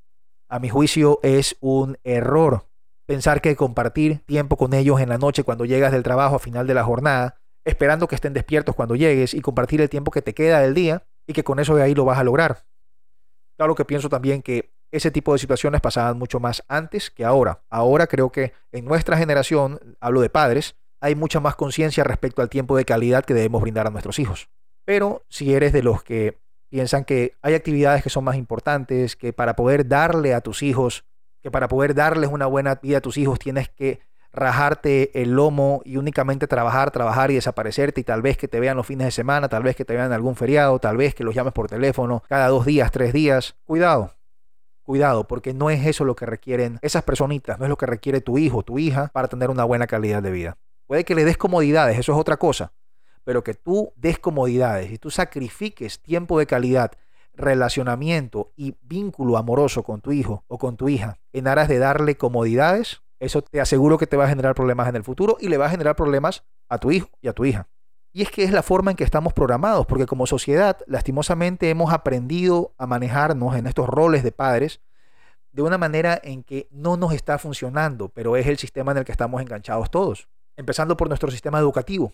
A 0.49 0.59
mi 0.59 0.69
juicio 0.69 1.19
es 1.23 1.55
un 1.61 1.97
error 2.03 2.65
pensar 3.05 3.41
que 3.41 3.55
compartir 3.55 4.19
tiempo 4.25 4.55
con 4.55 4.73
ellos 4.73 4.99
en 5.01 5.09
la 5.09 5.17
noche 5.17 5.43
cuando 5.43 5.65
llegas 5.65 5.91
del 5.91 6.03
trabajo 6.03 6.35
a 6.35 6.39
final 6.39 6.67
de 6.67 6.75
la 6.75 6.83
jornada, 6.83 7.41
esperando 7.65 8.07
que 8.07 8.15
estén 8.15 8.33
despiertos 8.33 8.75
cuando 8.75 8.95
llegues 8.95 9.33
y 9.33 9.41
compartir 9.41 9.81
el 9.81 9.89
tiempo 9.89 10.11
que 10.11 10.21
te 10.21 10.33
queda 10.33 10.59
del 10.59 10.73
día 10.73 11.03
y 11.25 11.33
que 11.33 11.43
con 11.43 11.59
eso 11.59 11.75
de 11.75 11.83
ahí 11.83 11.95
lo 11.95 12.05
vas 12.05 12.19
a 12.19 12.23
lograr. 12.23 12.65
Claro 13.59 13.75
que 13.75 13.83
pienso 13.83 14.07
también 14.07 14.41
que 14.41 14.71
ese 14.89 15.11
tipo 15.11 15.33
de 15.33 15.39
situaciones 15.39 15.81
pasaban 15.81 16.17
mucho 16.17 16.39
más 16.39 16.63
antes 16.69 17.11
que 17.11 17.25
ahora. 17.25 17.61
Ahora 17.69 18.07
creo 18.07 18.31
que 18.31 18.53
en 18.71 18.85
nuestra 18.85 19.17
generación, 19.17 19.97
hablo 19.99 20.21
de 20.21 20.29
padres, 20.29 20.77
hay 21.01 21.13
mucha 21.13 21.41
más 21.41 21.57
conciencia 21.57 22.05
respecto 22.05 22.41
al 22.41 22.49
tiempo 22.49 22.77
de 22.77 22.85
calidad 22.85 23.25
que 23.25 23.33
debemos 23.33 23.61
brindar 23.61 23.85
a 23.85 23.89
nuestros 23.89 24.17
hijos. 24.17 24.47
Pero 24.85 25.25
si 25.27 25.53
eres 25.53 25.73
de 25.73 25.83
los 25.83 26.03
que 26.03 26.37
piensan 26.69 27.03
que 27.03 27.35
hay 27.41 27.53
actividades 27.53 28.01
que 28.01 28.09
son 28.09 28.23
más 28.23 28.37
importantes, 28.37 29.17
que 29.17 29.33
para 29.33 29.57
poder 29.57 29.89
darle 29.89 30.33
a 30.33 30.39
tus 30.39 30.63
hijos, 30.63 31.03
que 31.41 31.51
para 31.51 31.67
poder 31.67 31.93
darles 31.95 32.29
una 32.29 32.45
buena 32.45 32.75
vida 32.75 32.99
a 32.99 33.01
tus 33.01 33.17
hijos 33.17 33.39
tienes 33.39 33.67
que 33.67 33.99
rajarte 34.31 35.21
el 35.21 35.31
lomo 35.31 35.81
y 35.85 35.97
únicamente 35.97 36.47
trabajar, 36.47 36.91
trabajar 36.91 37.31
y 37.31 37.35
desaparecerte 37.35 38.01
y 38.01 38.03
tal 38.03 38.21
vez 38.21 38.37
que 38.37 38.47
te 38.47 38.59
vean 38.59 38.77
los 38.77 38.85
fines 38.85 39.05
de 39.05 39.11
semana, 39.11 39.49
tal 39.49 39.63
vez 39.63 39.75
que 39.75 39.85
te 39.85 39.93
vean 39.93 40.13
algún 40.13 40.35
feriado, 40.35 40.79
tal 40.79 40.97
vez 40.97 41.15
que 41.15 41.23
los 41.23 41.33
llames 41.33 41.53
por 41.53 41.67
teléfono 41.67 42.23
cada 42.27 42.47
dos 42.47 42.65
días, 42.65 42.91
tres 42.91 43.13
días. 43.13 43.55
Cuidado, 43.65 44.13
cuidado, 44.83 45.27
porque 45.27 45.53
no 45.53 45.69
es 45.69 45.85
eso 45.85 46.05
lo 46.05 46.15
que 46.15 46.25
requieren 46.25 46.79
esas 46.81 47.03
personitas, 47.03 47.59
no 47.59 47.65
es 47.65 47.69
lo 47.69 47.77
que 47.77 47.85
requiere 47.85 48.21
tu 48.21 48.37
hijo, 48.37 48.63
tu 48.63 48.79
hija 48.79 49.09
para 49.13 49.27
tener 49.27 49.49
una 49.49 49.63
buena 49.63 49.87
calidad 49.87 50.21
de 50.21 50.31
vida. 50.31 50.57
Puede 50.85 51.03
que 51.03 51.15
le 51.15 51.25
des 51.25 51.37
comodidades, 51.37 51.97
eso 51.97 52.13
es 52.13 52.17
otra 52.17 52.37
cosa, 52.37 52.73
pero 53.23 53.43
que 53.43 53.53
tú 53.53 53.93
des 53.95 54.19
comodidades 54.19 54.91
y 54.91 54.97
tú 54.97 55.11
sacrifiques 55.11 55.99
tiempo 56.01 56.39
de 56.39 56.45
calidad 56.45 56.91
relacionamiento 57.39 58.51
y 58.55 58.75
vínculo 58.81 59.37
amoroso 59.37 59.83
con 59.83 60.01
tu 60.01 60.11
hijo 60.11 60.43
o 60.47 60.57
con 60.57 60.77
tu 60.77 60.89
hija 60.89 61.17
en 61.33 61.47
aras 61.47 61.67
de 61.67 61.79
darle 61.79 62.17
comodidades, 62.17 63.01
eso 63.19 63.41
te 63.41 63.59
aseguro 63.61 63.97
que 63.97 64.07
te 64.07 64.17
va 64.17 64.25
a 64.25 64.29
generar 64.29 64.55
problemas 64.55 64.87
en 64.87 64.95
el 64.95 65.03
futuro 65.03 65.37
y 65.39 65.49
le 65.49 65.57
va 65.57 65.67
a 65.67 65.69
generar 65.69 65.95
problemas 65.95 66.43
a 66.69 66.77
tu 66.77 66.91
hijo 66.91 67.09
y 67.21 67.27
a 67.27 67.33
tu 67.33 67.45
hija. 67.45 67.67
Y 68.11 68.23
es 68.23 68.31
que 68.31 68.43
es 68.43 68.51
la 68.51 68.63
forma 68.63 68.91
en 68.91 68.97
que 68.97 69.03
estamos 69.03 69.33
programados, 69.33 69.85
porque 69.85 70.05
como 70.05 70.25
sociedad, 70.25 70.77
lastimosamente, 70.87 71.69
hemos 71.69 71.93
aprendido 71.93 72.73
a 72.77 72.87
manejarnos 72.87 73.55
en 73.55 73.67
estos 73.67 73.87
roles 73.87 74.23
de 74.23 74.31
padres 74.31 74.81
de 75.51 75.61
una 75.61 75.77
manera 75.77 76.19
en 76.23 76.43
que 76.43 76.67
no 76.71 76.97
nos 76.97 77.13
está 77.13 77.37
funcionando, 77.37 78.09
pero 78.09 78.35
es 78.35 78.47
el 78.47 78.57
sistema 78.57 78.91
en 78.91 78.99
el 78.99 79.05
que 79.05 79.11
estamos 79.11 79.41
enganchados 79.41 79.91
todos. 79.91 80.27
Empezando 80.57 80.97
por 80.97 81.07
nuestro 81.07 81.31
sistema 81.31 81.59
educativo. 81.59 82.13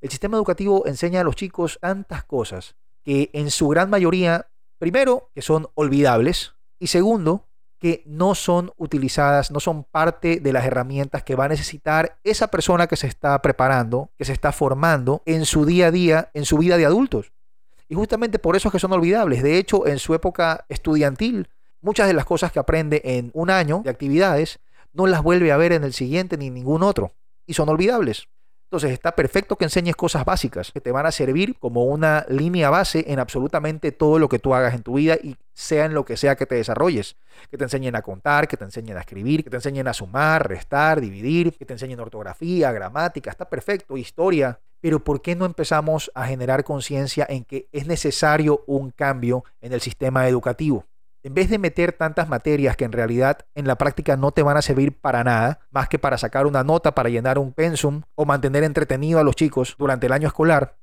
El 0.00 0.10
sistema 0.10 0.36
educativo 0.36 0.86
enseña 0.86 1.20
a 1.20 1.24
los 1.24 1.36
chicos 1.36 1.78
tantas 1.80 2.24
cosas 2.24 2.76
que 3.02 3.30
en 3.32 3.50
su 3.50 3.68
gran 3.68 3.90
mayoría, 3.90 4.46
primero, 4.78 5.30
que 5.34 5.42
son 5.42 5.68
olvidables, 5.74 6.54
y 6.78 6.88
segundo, 6.88 7.47
que 7.78 8.02
no 8.06 8.34
son 8.34 8.72
utilizadas, 8.76 9.50
no 9.50 9.60
son 9.60 9.84
parte 9.84 10.40
de 10.40 10.52
las 10.52 10.64
herramientas 10.64 11.22
que 11.22 11.36
va 11.36 11.44
a 11.44 11.48
necesitar 11.48 12.18
esa 12.24 12.48
persona 12.48 12.86
que 12.86 12.96
se 12.96 13.06
está 13.06 13.40
preparando, 13.40 14.10
que 14.16 14.24
se 14.24 14.32
está 14.32 14.52
formando 14.52 15.22
en 15.26 15.44
su 15.44 15.64
día 15.64 15.86
a 15.86 15.90
día, 15.90 16.30
en 16.34 16.44
su 16.44 16.58
vida 16.58 16.76
de 16.76 16.86
adultos. 16.86 17.32
Y 17.88 17.94
justamente 17.94 18.38
por 18.38 18.56
eso 18.56 18.68
es 18.68 18.72
que 18.72 18.78
son 18.78 18.92
olvidables. 18.92 19.42
De 19.42 19.58
hecho, 19.58 19.86
en 19.86 19.98
su 19.98 20.14
época 20.14 20.66
estudiantil, 20.68 21.48
muchas 21.80 22.06
de 22.06 22.14
las 22.14 22.24
cosas 22.24 22.52
que 22.52 22.58
aprende 22.58 23.00
en 23.04 23.30
un 23.32 23.50
año 23.50 23.80
de 23.84 23.90
actividades 23.90 24.58
no 24.92 25.06
las 25.06 25.22
vuelve 25.22 25.52
a 25.52 25.56
ver 25.56 25.72
en 25.72 25.84
el 25.84 25.92
siguiente 25.92 26.36
ni 26.36 26.48
en 26.48 26.54
ningún 26.54 26.82
otro. 26.82 27.14
Y 27.46 27.54
son 27.54 27.68
olvidables. 27.68 28.28
Entonces 28.68 28.90
está 28.90 29.12
perfecto 29.16 29.56
que 29.56 29.64
enseñes 29.64 29.96
cosas 29.96 30.26
básicas 30.26 30.70
que 30.70 30.82
te 30.82 30.92
van 30.92 31.06
a 31.06 31.10
servir 31.10 31.56
como 31.58 31.84
una 31.84 32.26
línea 32.28 32.68
base 32.68 33.02
en 33.08 33.18
absolutamente 33.18 33.92
todo 33.92 34.18
lo 34.18 34.28
que 34.28 34.38
tú 34.38 34.52
hagas 34.52 34.74
en 34.74 34.82
tu 34.82 34.96
vida 34.96 35.14
y 35.14 35.36
sea 35.54 35.86
en 35.86 35.94
lo 35.94 36.04
que 36.04 36.18
sea 36.18 36.36
que 36.36 36.44
te 36.44 36.56
desarrolles. 36.56 37.16
Que 37.50 37.56
te 37.56 37.64
enseñen 37.64 37.96
a 37.96 38.02
contar, 38.02 38.46
que 38.46 38.58
te 38.58 38.64
enseñen 38.64 38.98
a 38.98 39.00
escribir, 39.00 39.42
que 39.42 39.48
te 39.48 39.56
enseñen 39.56 39.88
a 39.88 39.94
sumar, 39.94 40.46
restar, 40.46 41.00
dividir, 41.00 41.54
que 41.54 41.64
te 41.64 41.72
enseñen 41.72 41.98
ortografía, 41.98 42.70
gramática, 42.70 43.30
está 43.30 43.48
perfecto, 43.48 43.96
historia. 43.96 44.60
Pero 44.82 45.02
¿por 45.02 45.22
qué 45.22 45.34
no 45.34 45.46
empezamos 45.46 46.10
a 46.14 46.26
generar 46.26 46.62
conciencia 46.62 47.26
en 47.26 47.44
que 47.44 47.68
es 47.72 47.86
necesario 47.86 48.64
un 48.66 48.90
cambio 48.90 49.44
en 49.62 49.72
el 49.72 49.80
sistema 49.80 50.28
educativo? 50.28 50.84
En 51.22 51.34
vez 51.34 51.50
de 51.50 51.58
meter 51.58 51.92
tantas 51.92 52.28
materias 52.28 52.76
que 52.76 52.84
en 52.84 52.92
realidad 52.92 53.46
en 53.54 53.66
la 53.66 53.76
práctica 53.76 54.16
no 54.16 54.32
te 54.32 54.42
van 54.42 54.56
a 54.56 54.62
servir 54.62 54.98
para 54.98 55.24
nada, 55.24 55.60
más 55.70 55.88
que 55.88 55.98
para 55.98 56.18
sacar 56.18 56.46
una 56.46 56.64
nota, 56.64 56.94
para 56.94 57.08
llenar 57.08 57.38
un 57.38 57.52
pensum 57.52 58.02
o 58.14 58.24
mantener 58.24 58.64
entretenido 58.64 59.18
a 59.18 59.24
los 59.24 59.36
chicos 59.36 59.74
durante 59.78 60.06
el 60.06 60.12
año 60.12 60.28
escolar, 60.28 60.76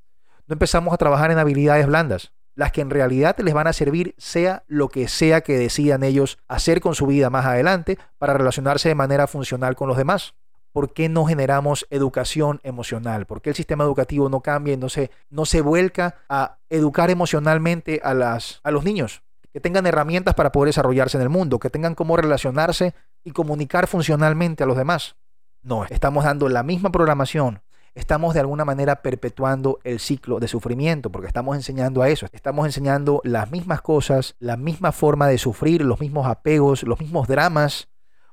no 0.48 0.54
empezamos 0.54 0.93
a 0.93 0.98
trabajar 0.98 1.32
en 1.32 1.39
habilidades 1.39 1.88
blandas, 1.88 2.34
las 2.54 2.71
que 2.71 2.82
en 2.82 2.89
realidad 2.89 3.36
les 3.39 3.54
van 3.54 3.67
a 3.67 3.74
servir 3.74 4.15
sea 4.17 4.63
lo 4.67 4.89
que 4.89 5.08
sea 5.08 5.41
que 5.41 5.58
decidan 5.58 6.04
ellos 6.04 6.38
hacer 6.48 6.82
con 6.82 6.95
su 6.95 7.08
vida 7.08 7.30
más 7.30 7.45
adelante 7.45 7.98
para 8.17 8.34
relacionarse 8.34 8.89
de 8.89 8.95
manera 8.95 9.28
funcional 9.28 9.76
con 9.76 9.88
los 9.88 9.98
demás. 9.98 10.36
¿Por 10.71 10.93
qué 10.93 11.08
no 11.08 11.26
generamos 11.26 11.88
educación 11.89 12.60
emocional? 12.63 13.26
¿Por 13.26 13.41
qué 13.41 13.50
el 13.52 13.56
sistema 13.56 13.86
educativo 13.86 14.30
no 14.30 14.41
cambia 14.41 14.74
y 14.74 14.78
no 14.78 14.89
se, 14.89 15.10
no 15.30 15.45
se 15.45 15.62
vuelca 15.62 16.15
a 16.28 16.58
educar 16.69 17.10
emocionalmente 17.10 18.02
a, 18.04 18.13
las, 18.13 18.60
a 18.63 18.71
los 18.71 18.84
niños? 18.84 19.24
Que 19.56 19.62
tengan 19.62 19.88
herramientas 19.88 20.36
para 20.36 20.52
poder 20.52 20.68
desarrollarse 20.68 21.15
en 21.15 21.24
el 21.24 21.30
mundo, 21.30 21.60
que 21.60 21.70
tengan 21.70 21.96
cómo 21.96 22.18
relacionarse 22.18 22.94
y 23.24 23.32
comunicar 23.32 23.88
funcionalmente 23.88 24.63
a 24.63 24.65
los 24.65 24.76
demás. 24.76 25.15
No, 25.62 25.86
estamos 25.86 26.26
dando 26.26 26.50
la 26.50 26.62
misma 26.62 26.91
programación, 26.91 27.62
estamos 27.94 28.34
de 28.34 28.41
alguna 28.41 28.65
manera 28.65 29.02
perpetuando 29.02 29.80
el 29.86 30.02
ciclo 30.02 30.41
de 30.41 30.50
sufrimiento, 30.50 31.10
porque 31.10 31.28
estamos 31.28 31.56
enseñando 31.56 32.02
a 32.02 32.10
eso, 32.10 32.28
estamos 32.34 32.65
enseñando 32.65 33.22
las 33.24 33.50
mismas 33.50 33.82
cosas, 33.82 34.36
la 34.39 34.58
misma 34.58 34.91
forma 34.91 35.30
de 35.30 35.38
sufrir, 35.38 35.86
los 35.86 36.02
mismos 36.02 36.28
apegos, 36.28 36.84
los 36.84 37.00
mismos 37.00 37.30
dramas, 37.30 37.88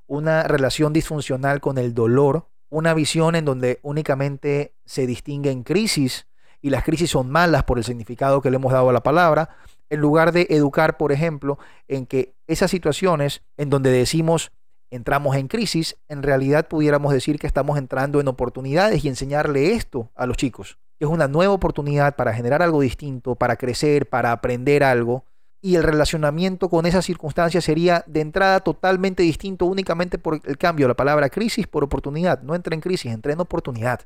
una 0.09 0.43
relación 0.43 0.93
disfuncional 0.93 1.61
con 1.61 1.79
el 1.79 1.95
dolor, 1.95 2.49
una 2.69 2.95
visión 2.95 3.37
en 3.37 3.45
donde 3.45 3.79
únicamente 3.85 4.75
se 4.85 5.07
distinguen 5.07 5.63
crisis 5.63 6.27
y 6.63 6.71
las 6.71 6.85
crisis 6.85 7.11
son 7.11 7.31
malas 7.31 7.65
por 7.65 7.77
el 7.77 7.85
significado 7.85 8.41
que 8.41 8.51
le 8.51 8.57
hemos 8.57 8.73
dado 8.73 8.89
a 8.89 8.93
la 8.93 9.03
palabra, 9.03 9.51
en 9.91 10.01
lugar 10.01 10.33
de 10.33 10.47
educar, 10.49 10.97
por 10.97 11.13
ejemplo, 11.13 11.59
en 11.89 12.07
que 12.07 12.35
esas 12.47 12.71
situaciones 12.71 13.43
en 13.59 13.69
donde 13.69 13.91
decimos 13.91 14.53
entramos 14.91 15.37
en 15.37 15.49
crisis, 15.49 15.97
en 16.09 16.23
realidad 16.23 16.69
pudiéramos 16.69 17.13
decir 17.13 17.39
que 17.39 17.47
estamos 17.47 17.79
entrando 17.79 18.21
en 18.21 18.29
oportunidades 18.29 19.05
y 19.05 19.09
enseñarle 19.09 19.73
esto 19.73 20.11
a 20.15 20.27
los 20.27 20.37
chicos, 20.37 20.79
es 21.03 21.09
una 21.09 21.27
nueva 21.27 21.53
oportunidad 21.53 22.15
para 22.15 22.33
generar 22.33 22.63
algo 22.63 22.81
distinto, 22.81 23.35
para 23.35 23.57
crecer, 23.57 24.09
para 24.09 24.31
aprender 24.31 24.85
algo. 24.85 25.25
Y 25.61 25.75
el 25.75 25.83
relacionamiento 25.83 26.69
con 26.69 26.87
esas 26.87 27.05
circunstancias 27.05 27.65
sería 27.65 28.05
de 28.07 28.21
entrada 28.21 28.61
totalmente 28.61 29.25
distinto 29.25 29.67
únicamente 29.67 30.19
por 30.19 30.41
el 30.45 30.59
cambio, 30.59 30.87
la 30.87 30.95
palabra 30.95 31.29
crisis 31.29 31.67
por 31.67 31.83
oportunidad. 31.83 32.43
No 32.43 32.55
entra 32.55 32.75
en 32.75 32.81
crisis, 32.81 33.11
entra 33.11 33.33
en 33.33 33.41
oportunidad. 33.41 34.03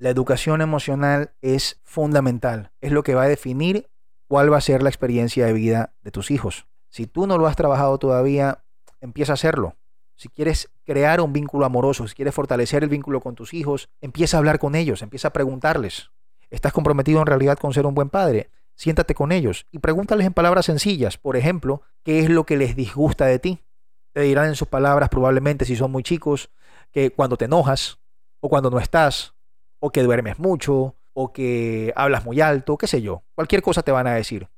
La 0.00 0.10
educación 0.10 0.60
emocional 0.60 1.32
es 1.42 1.80
fundamental, 1.82 2.70
es 2.80 2.92
lo 2.92 3.02
que 3.02 3.16
va 3.16 3.24
a 3.24 3.28
definir 3.28 3.90
cuál 4.28 4.52
va 4.52 4.58
a 4.58 4.60
ser 4.60 4.80
la 4.80 4.90
experiencia 4.90 5.44
de 5.44 5.52
vida 5.52 5.92
de 6.02 6.12
tus 6.12 6.30
hijos. 6.30 6.68
Si 6.88 7.08
tú 7.08 7.26
no 7.26 7.36
lo 7.36 7.48
has 7.48 7.56
trabajado 7.56 7.98
todavía, 7.98 8.62
empieza 9.00 9.32
a 9.32 9.34
hacerlo. 9.34 9.74
Si 10.14 10.28
quieres 10.28 10.70
crear 10.84 11.20
un 11.20 11.32
vínculo 11.32 11.66
amoroso, 11.66 12.06
si 12.06 12.14
quieres 12.14 12.32
fortalecer 12.32 12.84
el 12.84 12.88
vínculo 12.88 13.20
con 13.20 13.34
tus 13.34 13.52
hijos, 13.52 13.88
empieza 14.00 14.36
a 14.36 14.38
hablar 14.38 14.60
con 14.60 14.76
ellos, 14.76 15.02
empieza 15.02 15.28
a 15.28 15.32
preguntarles. 15.32 16.10
¿Estás 16.48 16.72
comprometido 16.72 17.18
en 17.18 17.26
realidad 17.26 17.58
con 17.58 17.74
ser 17.74 17.84
un 17.84 17.96
buen 17.96 18.08
padre? 18.08 18.50
Siéntate 18.76 19.16
con 19.16 19.32
ellos 19.32 19.66
y 19.72 19.80
pregúntales 19.80 20.28
en 20.28 20.32
palabras 20.32 20.66
sencillas, 20.66 21.18
por 21.18 21.36
ejemplo, 21.36 21.82
¿qué 22.04 22.20
es 22.20 22.30
lo 22.30 22.46
que 22.46 22.56
les 22.56 22.76
disgusta 22.76 23.26
de 23.26 23.40
ti? 23.40 23.64
Te 24.12 24.20
dirán 24.20 24.46
en 24.46 24.54
sus 24.54 24.68
palabras 24.68 25.08
probablemente 25.08 25.64
si 25.64 25.74
son 25.74 25.90
muy 25.90 26.04
chicos 26.04 26.50
que 26.92 27.10
cuando 27.10 27.36
te 27.36 27.46
enojas 27.46 27.98
o 28.38 28.48
cuando 28.48 28.70
no 28.70 28.78
estás 28.78 29.34
o 29.80 29.90
que 29.90 30.02
duermes 30.02 30.38
mucho 30.38 30.96
o 31.12 31.32
que 31.32 31.92
hablas 31.96 32.24
muy 32.24 32.40
alto, 32.40 32.78
qué 32.78 32.86
sé 32.86 33.02
yo, 33.02 33.24
cualquier 33.34 33.62
cosa 33.62 33.82
te 33.82 33.92
van 33.92 34.06
a 34.06 34.14
decir. 34.14 34.48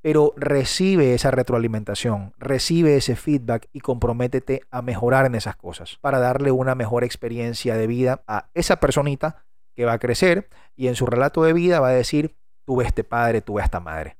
Pero 0.00 0.34
recibe 0.36 1.14
esa 1.14 1.30
retroalimentación, 1.30 2.34
recibe 2.36 2.96
ese 2.96 3.16
feedback 3.16 3.68
y 3.72 3.80
comprométete 3.80 4.62
a 4.70 4.82
mejorar 4.82 5.24
en 5.24 5.34
esas 5.34 5.56
cosas 5.56 5.96
para 6.00 6.18
darle 6.18 6.50
una 6.50 6.74
mejor 6.74 7.04
experiencia 7.04 7.76
de 7.76 7.86
vida 7.86 8.22
a 8.26 8.50
esa 8.54 8.80
personita 8.80 9.46
que 9.74 9.84
va 9.84 9.94
a 9.94 9.98
crecer 9.98 10.48
y 10.76 10.88
en 10.88 10.94
su 10.94 11.06
relato 11.06 11.42
de 11.42 11.52
vida 11.52 11.80
va 11.80 11.88
a 11.88 11.92
decir, 11.92 12.36
tuve 12.64 12.84
este 12.84 13.04
padre, 13.04 13.40
tuve 13.40 13.62
esta 13.62 13.80
madre. 13.80 14.16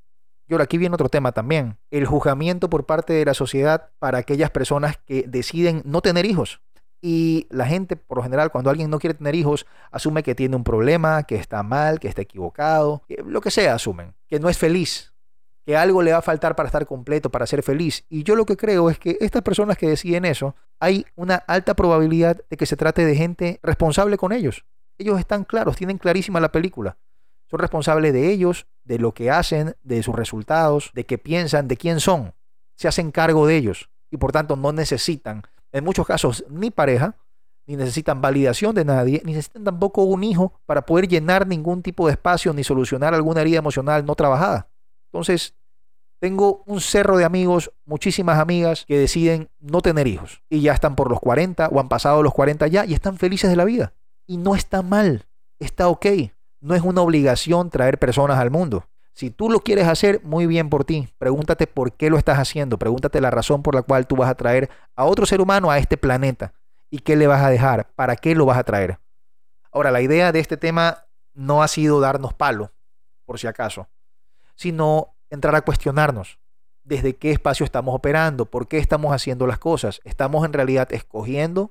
Y 0.46 0.52
ahora 0.52 0.64
aquí 0.64 0.78
viene 0.78 0.94
otro 0.94 1.08
tema 1.08 1.32
también, 1.32 1.78
el 1.90 2.06
juzgamiento 2.06 2.68
por 2.68 2.86
parte 2.86 3.14
de 3.14 3.24
la 3.24 3.34
sociedad 3.34 3.90
para 3.98 4.18
aquellas 4.18 4.50
personas 4.50 4.98
que 5.06 5.24
deciden 5.26 5.82
no 5.84 6.02
tener 6.02 6.26
hijos. 6.26 6.60
Y 7.06 7.46
la 7.50 7.66
gente, 7.66 7.96
por 7.96 8.16
lo 8.16 8.22
general, 8.22 8.50
cuando 8.50 8.70
alguien 8.70 8.88
no 8.88 8.98
quiere 8.98 9.12
tener 9.12 9.34
hijos, 9.34 9.66
asume 9.90 10.22
que 10.22 10.34
tiene 10.34 10.56
un 10.56 10.64
problema, 10.64 11.24
que 11.24 11.34
está 11.34 11.62
mal, 11.62 12.00
que 12.00 12.08
está 12.08 12.22
equivocado, 12.22 13.02
lo 13.26 13.42
que 13.42 13.50
sea, 13.50 13.74
asumen, 13.74 14.14
que 14.26 14.40
no 14.40 14.48
es 14.48 14.56
feliz, 14.56 15.12
que 15.66 15.76
algo 15.76 16.00
le 16.00 16.12
va 16.12 16.18
a 16.20 16.22
faltar 16.22 16.56
para 16.56 16.66
estar 16.66 16.86
completo, 16.86 17.30
para 17.30 17.46
ser 17.46 17.62
feliz. 17.62 18.06
Y 18.08 18.22
yo 18.22 18.34
lo 18.36 18.46
que 18.46 18.56
creo 18.56 18.88
es 18.88 18.98
que 18.98 19.18
estas 19.20 19.42
personas 19.42 19.76
que 19.76 19.86
deciden 19.86 20.24
eso, 20.24 20.56
hay 20.80 21.04
una 21.14 21.34
alta 21.34 21.74
probabilidad 21.74 22.40
de 22.48 22.56
que 22.56 22.64
se 22.64 22.74
trate 22.74 23.04
de 23.04 23.16
gente 23.16 23.60
responsable 23.62 24.16
con 24.16 24.32
ellos. 24.32 24.64
Ellos 24.96 25.20
están 25.20 25.44
claros, 25.44 25.76
tienen 25.76 25.98
clarísima 25.98 26.40
la 26.40 26.52
película. 26.52 26.96
Son 27.50 27.60
responsables 27.60 28.14
de 28.14 28.32
ellos, 28.32 28.66
de 28.82 28.98
lo 28.98 29.12
que 29.12 29.30
hacen, 29.30 29.76
de 29.82 30.02
sus 30.02 30.14
resultados, 30.14 30.90
de 30.94 31.04
qué 31.04 31.18
piensan, 31.18 31.68
de 31.68 31.76
quién 31.76 32.00
son. 32.00 32.32
Se 32.76 32.88
hacen 32.88 33.10
cargo 33.10 33.46
de 33.46 33.58
ellos 33.58 33.90
y 34.10 34.16
por 34.16 34.32
tanto 34.32 34.56
no 34.56 34.72
necesitan 34.72 35.42
en 35.74 35.84
muchos 35.84 36.06
casos 36.06 36.44
ni 36.48 36.70
pareja, 36.70 37.16
ni 37.66 37.76
necesitan 37.76 38.20
validación 38.20 38.74
de 38.74 38.84
nadie, 38.84 39.20
ni 39.24 39.32
necesitan 39.32 39.64
tampoco 39.64 40.04
un 40.04 40.22
hijo 40.22 40.52
para 40.66 40.86
poder 40.86 41.08
llenar 41.08 41.46
ningún 41.46 41.82
tipo 41.82 42.06
de 42.06 42.12
espacio 42.12 42.52
ni 42.52 42.62
solucionar 42.62 43.12
alguna 43.12 43.40
herida 43.40 43.58
emocional 43.58 44.06
no 44.06 44.14
trabajada. 44.14 44.68
Entonces, 45.12 45.54
tengo 46.20 46.62
un 46.66 46.80
cerro 46.80 47.16
de 47.16 47.24
amigos, 47.24 47.72
muchísimas 47.84 48.38
amigas 48.38 48.84
que 48.86 48.98
deciden 48.98 49.50
no 49.58 49.80
tener 49.80 50.06
hijos 50.06 50.42
y 50.48 50.60
ya 50.60 50.72
están 50.72 50.94
por 50.94 51.10
los 51.10 51.18
40 51.18 51.68
o 51.68 51.80
han 51.80 51.88
pasado 51.88 52.22
los 52.22 52.32
40 52.32 52.68
ya 52.68 52.86
y 52.86 52.94
están 52.94 53.18
felices 53.18 53.50
de 53.50 53.56
la 53.56 53.64
vida. 53.64 53.94
Y 54.26 54.36
no 54.36 54.54
está 54.54 54.82
mal, 54.82 55.26
está 55.58 55.88
ok. 55.88 56.06
No 56.60 56.74
es 56.74 56.82
una 56.82 57.02
obligación 57.02 57.68
traer 57.68 57.98
personas 57.98 58.38
al 58.38 58.50
mundo. 58.50 58.84
Si 59.14 59.30
tú 59.30 59.48
lo 59.48 59.60
quieres 59.60 59.86
hacer, 59.86 60.20
muy 60.24 60.46
bien 60.46 60.68
por 60.68 60.84
ti. 60.84 61.08
Pregúntate 61.18 61.68
por 61.68 61.92
qué 61.92 62.10
lo 62.10 62.18
estás 62.18 62.38
haciendo. 62.38 62.80
Pregúntate 62.80 63.20
la 63.20 63.30
razón 63.30 63.62
por 63.62 63.76
la 63.76 63.82
cual 63.82 64.08
tú 64.08 64.16
vas 64.16 64.28
a 64.28 64.34
traer 64.34 64.68
a 64.96 65.04
otro 65.04 65.24
ser 65.24 65.40
humano 65.40 65.70
a 65.70 65.78
este 65.78 65.96
planeta. 65.96 66.52
¿Y 66.90 66.98
qué 66.98 67.14
le 67.14 67.28
vas 67.28 67.42
a 67.42 67.48
dejar? 67.48 67.88
¿Para 67.94 68.16
qué 68.16 68.34
lo 68.34 68.44
vas 68.44 68.58
a 68.58 68.64
traer? 68.64 68.98
Ahora, 69.70 69.92
la 69.92 70.00
idea 70.00 70.32
de 70.32 70.40
este 70.40 70.56
tema 70.56 71.06
no 71.32 71.62
ha 71.62 71.68
sido 71.68 72.00
darnos 72.00 72.34
palo, 72.34 72.72
por 73.24 73.38
si 73.38 73.46
acaso, 73.46 73.88
sino 74.56 75.14
entrar 75.30 75.54
a 75.54 75.62
cuestionarnos 75.62 76.40
desde 76.82 77.14
qué 77.14 77.30
espacio 77.30 77.64
estamos 77.64 77.94
operando, 77.94 78.46
por 78.46 78.66
qué 78.66 78.78
estamos 78.78 79.14
haciendo 79.14 79.46
las 79.46 79.58
cosas. 79.58 80.00
¿Estamos 80.02 80.44
en 80.44 80.52
realidad 80.52 80.92
escogiendo 80.92 81.70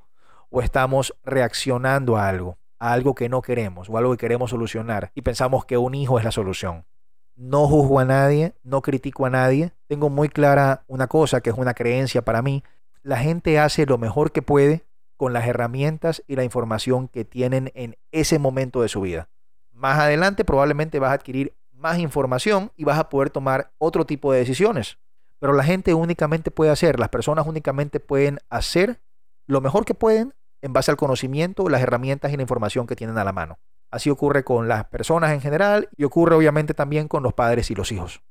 o 0.50 0.62
estamos 0.62 1.14
reaccionando 1.26 2.16
a 2.16 2.30
algo? 2.30 2.58
A 2.80 2.94
algo 2.94 3.16
que 3.16 3.28
no 3.28 3.42
queremos 3.42 3.90
o 3.90 3.98
algo 3.98 4.12
que 4.12 4.18
queremos 4.18 4.50
solucionar 4.50 5.12
y 5.14 5.22
pensamos 5.22 5.66
que 5.66 5.78
un 5.78 5.94
hijo 5.94 6.18
es 6.20 6.26
la 6.26 6.32
solución 6.32 6.86
no 7.36 7.68
juzgo 7.68 8.00
a 8.00 8.06
nadie, 8.06 8.54
no 8.64 8.82
critico 8.82 9.26
a 9.26 9.30
nadie. 9.30 9.74
Tengo 9.88 10.10
muy 10.10 10.30
clara 10.30 10.84
una 10.88 11.08
cosa 11.08 11.42
que 11.42 11.50
es 11.50 11.58
una 11.58 11.74
creencia 11.74 12.24
para 12.24 12.42
mí. 12.42 12.64
La 13.02 13.18
gente 13.18 13.60
hace 13.60 13.86
lo 13.86 13.98
mejor 13.98 14.32
que 14.32 14.42
puede 14.42 14.86
con 15.18 15.34
las 15.34 15.48
herramientas 15.48 16.24
y 16.28 16.36
la 16.36 16.44
información 16.44 17.08
que 17.08 17.26
tienen 17.26 17.72
en 17.76 17.96
ese 18.12 18.40
momento 18.40 18.82
de 18.82 18.90
su 18.90 19.02
vida. 19.02 19.30
Más 19.72 20.00
adelante 20.00 20.46
probablemente 20.46 21.00
vas 21.00 21.12
a 21.12 21.14
adquirir 21.14 21.56
más 21.72 22.00
información 22.00 22.72
y 22.76 22.86
vas 22.86 22.98
a 22.98 23.10
poder 23.10 23.30
tomar 23.30 23.72
otro 23.78 24.06
tipo 24.06 24.32
de 24.32 24.40
decisiones. 24.40 24.98
Pero 25.40 25.54
la 25.54 25.64
gente 25.64 25.94
únicamente 25.94 26.52
puede 26.52 26.72
hacer, 26.72 27.00
las 27.00 27.10
personas 27.10 27.46
únicamente 27.46 28.00
pueden 28.00 28.40
hacer 28.50 29.02
lo 29.46 29.60
mejor 29.60 29.84
que 29.84 29.94
pueden 29.94 30.34
en 30.62 30.72
base 30.72 30.92
al 30.92 30.98
conocimiento, 30.98 31.68
las 31.68 31.82
herramientas 31.82 32.32
y 32.32 32.38
la 32.38 32.42
información 32.42 32.88
que 32.88 32.96
tienen 32.96 33.18
a 33.18 33.26
la 33.26 33.34
mano. 33.34 33.60
Así 33.94 34.10
ocurre 34.10 34.44
con 34.44 34.68
las 34.68 34.86
personas 34.86 35.34
en 35.34 35.40
general 35.40 35.88
y 35.96 36.04
ocurre 36.04 36.34
obviamente 36.34 36.74
también 36.74 37.08
con 37.08 37.22
los 37.22 37.34
padres 37.34 37.70
y 37.70 37.76
los 37.76 37.92
hijos. 37.92 38.24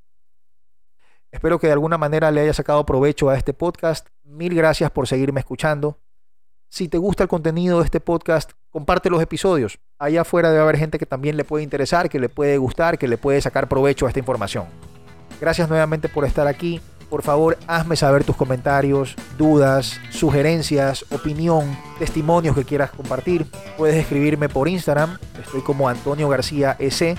Espero 1.31 1.61
que 1.61 1.68
de 1.68 1.72
alguna 1.72 1.98
manera 1.98 2.33
le 2.33 2.40
haya 2.40 2.53
sacado 2.53 2.85
provecho 2.85 3.31
a 3.31 3.37
este 3.37 3.55
podcast. 3.55 4.09
Mil 4.25 4.57
gracias 4.57 4.90
por 4.90 5.07
seguirme 5.07 5.38
escuchando. 5.38 6.01
Si 6.68 6.88
te 6.88 6.98
gusta 6.98 7.22
el 7.22 7.29
contenido 7.29 7.79
de 7.79 7.85
este 7.85 8.01
podcast, 8.01 8.51
comparte 8.70 9.09
los 9.09 9.22
episodios. 9.22 9.79
Allá 10.01 10.22
afuera 10.22 10.51
debe 10.51 10.64
haber 10.64 10.79
gente 10.79 10.98
que 10.98 11.07
también 11.07 11.37
le 11.37 11.44
puede 11.44 11.62
interesar, 11.62 12.11
que 12.11 12.18
le 12.18 12.29
puede 12.29 12.59
gustar, 12.59 12.98
que 12.98 13.07
le 13.07 13.16
puede 13.16 13.40
sacar 13.40 13.68
provecho 13.68 14.07
a 14.07 14.09
esta 14.09 14.18
información. 14.18 14.66
Gracias 15.40 15.68
nuevamente 15.68 16.09
por 16.09 16.25
estar 16.25 16.48
aquí. 16.48 16.81
Por 17.12 17.22
favor, 17.22 17.59
hazme 17.66 17.94
saber 17.94 18.25
tus 18.25 18.37
comentarios, 18.37 19.14
dudas, 19.37 20.01
sugerencias, 20.09 21.05
opinión, 21.11 21.77
testimonios 21.98 22.57
que 22.57 22.64
quieras 22.64 22.90
compartir. 22.90 23.44
Puedes 23.77 23.96
escribirme 23.96 24.48
por 24.48 24.66
Instagram, 24.66 25.18
estoy 25.38 25.61
como 25.61 25.90
Antonio 25.90 26.31
García 26.31 26.75
S 26.79 27.14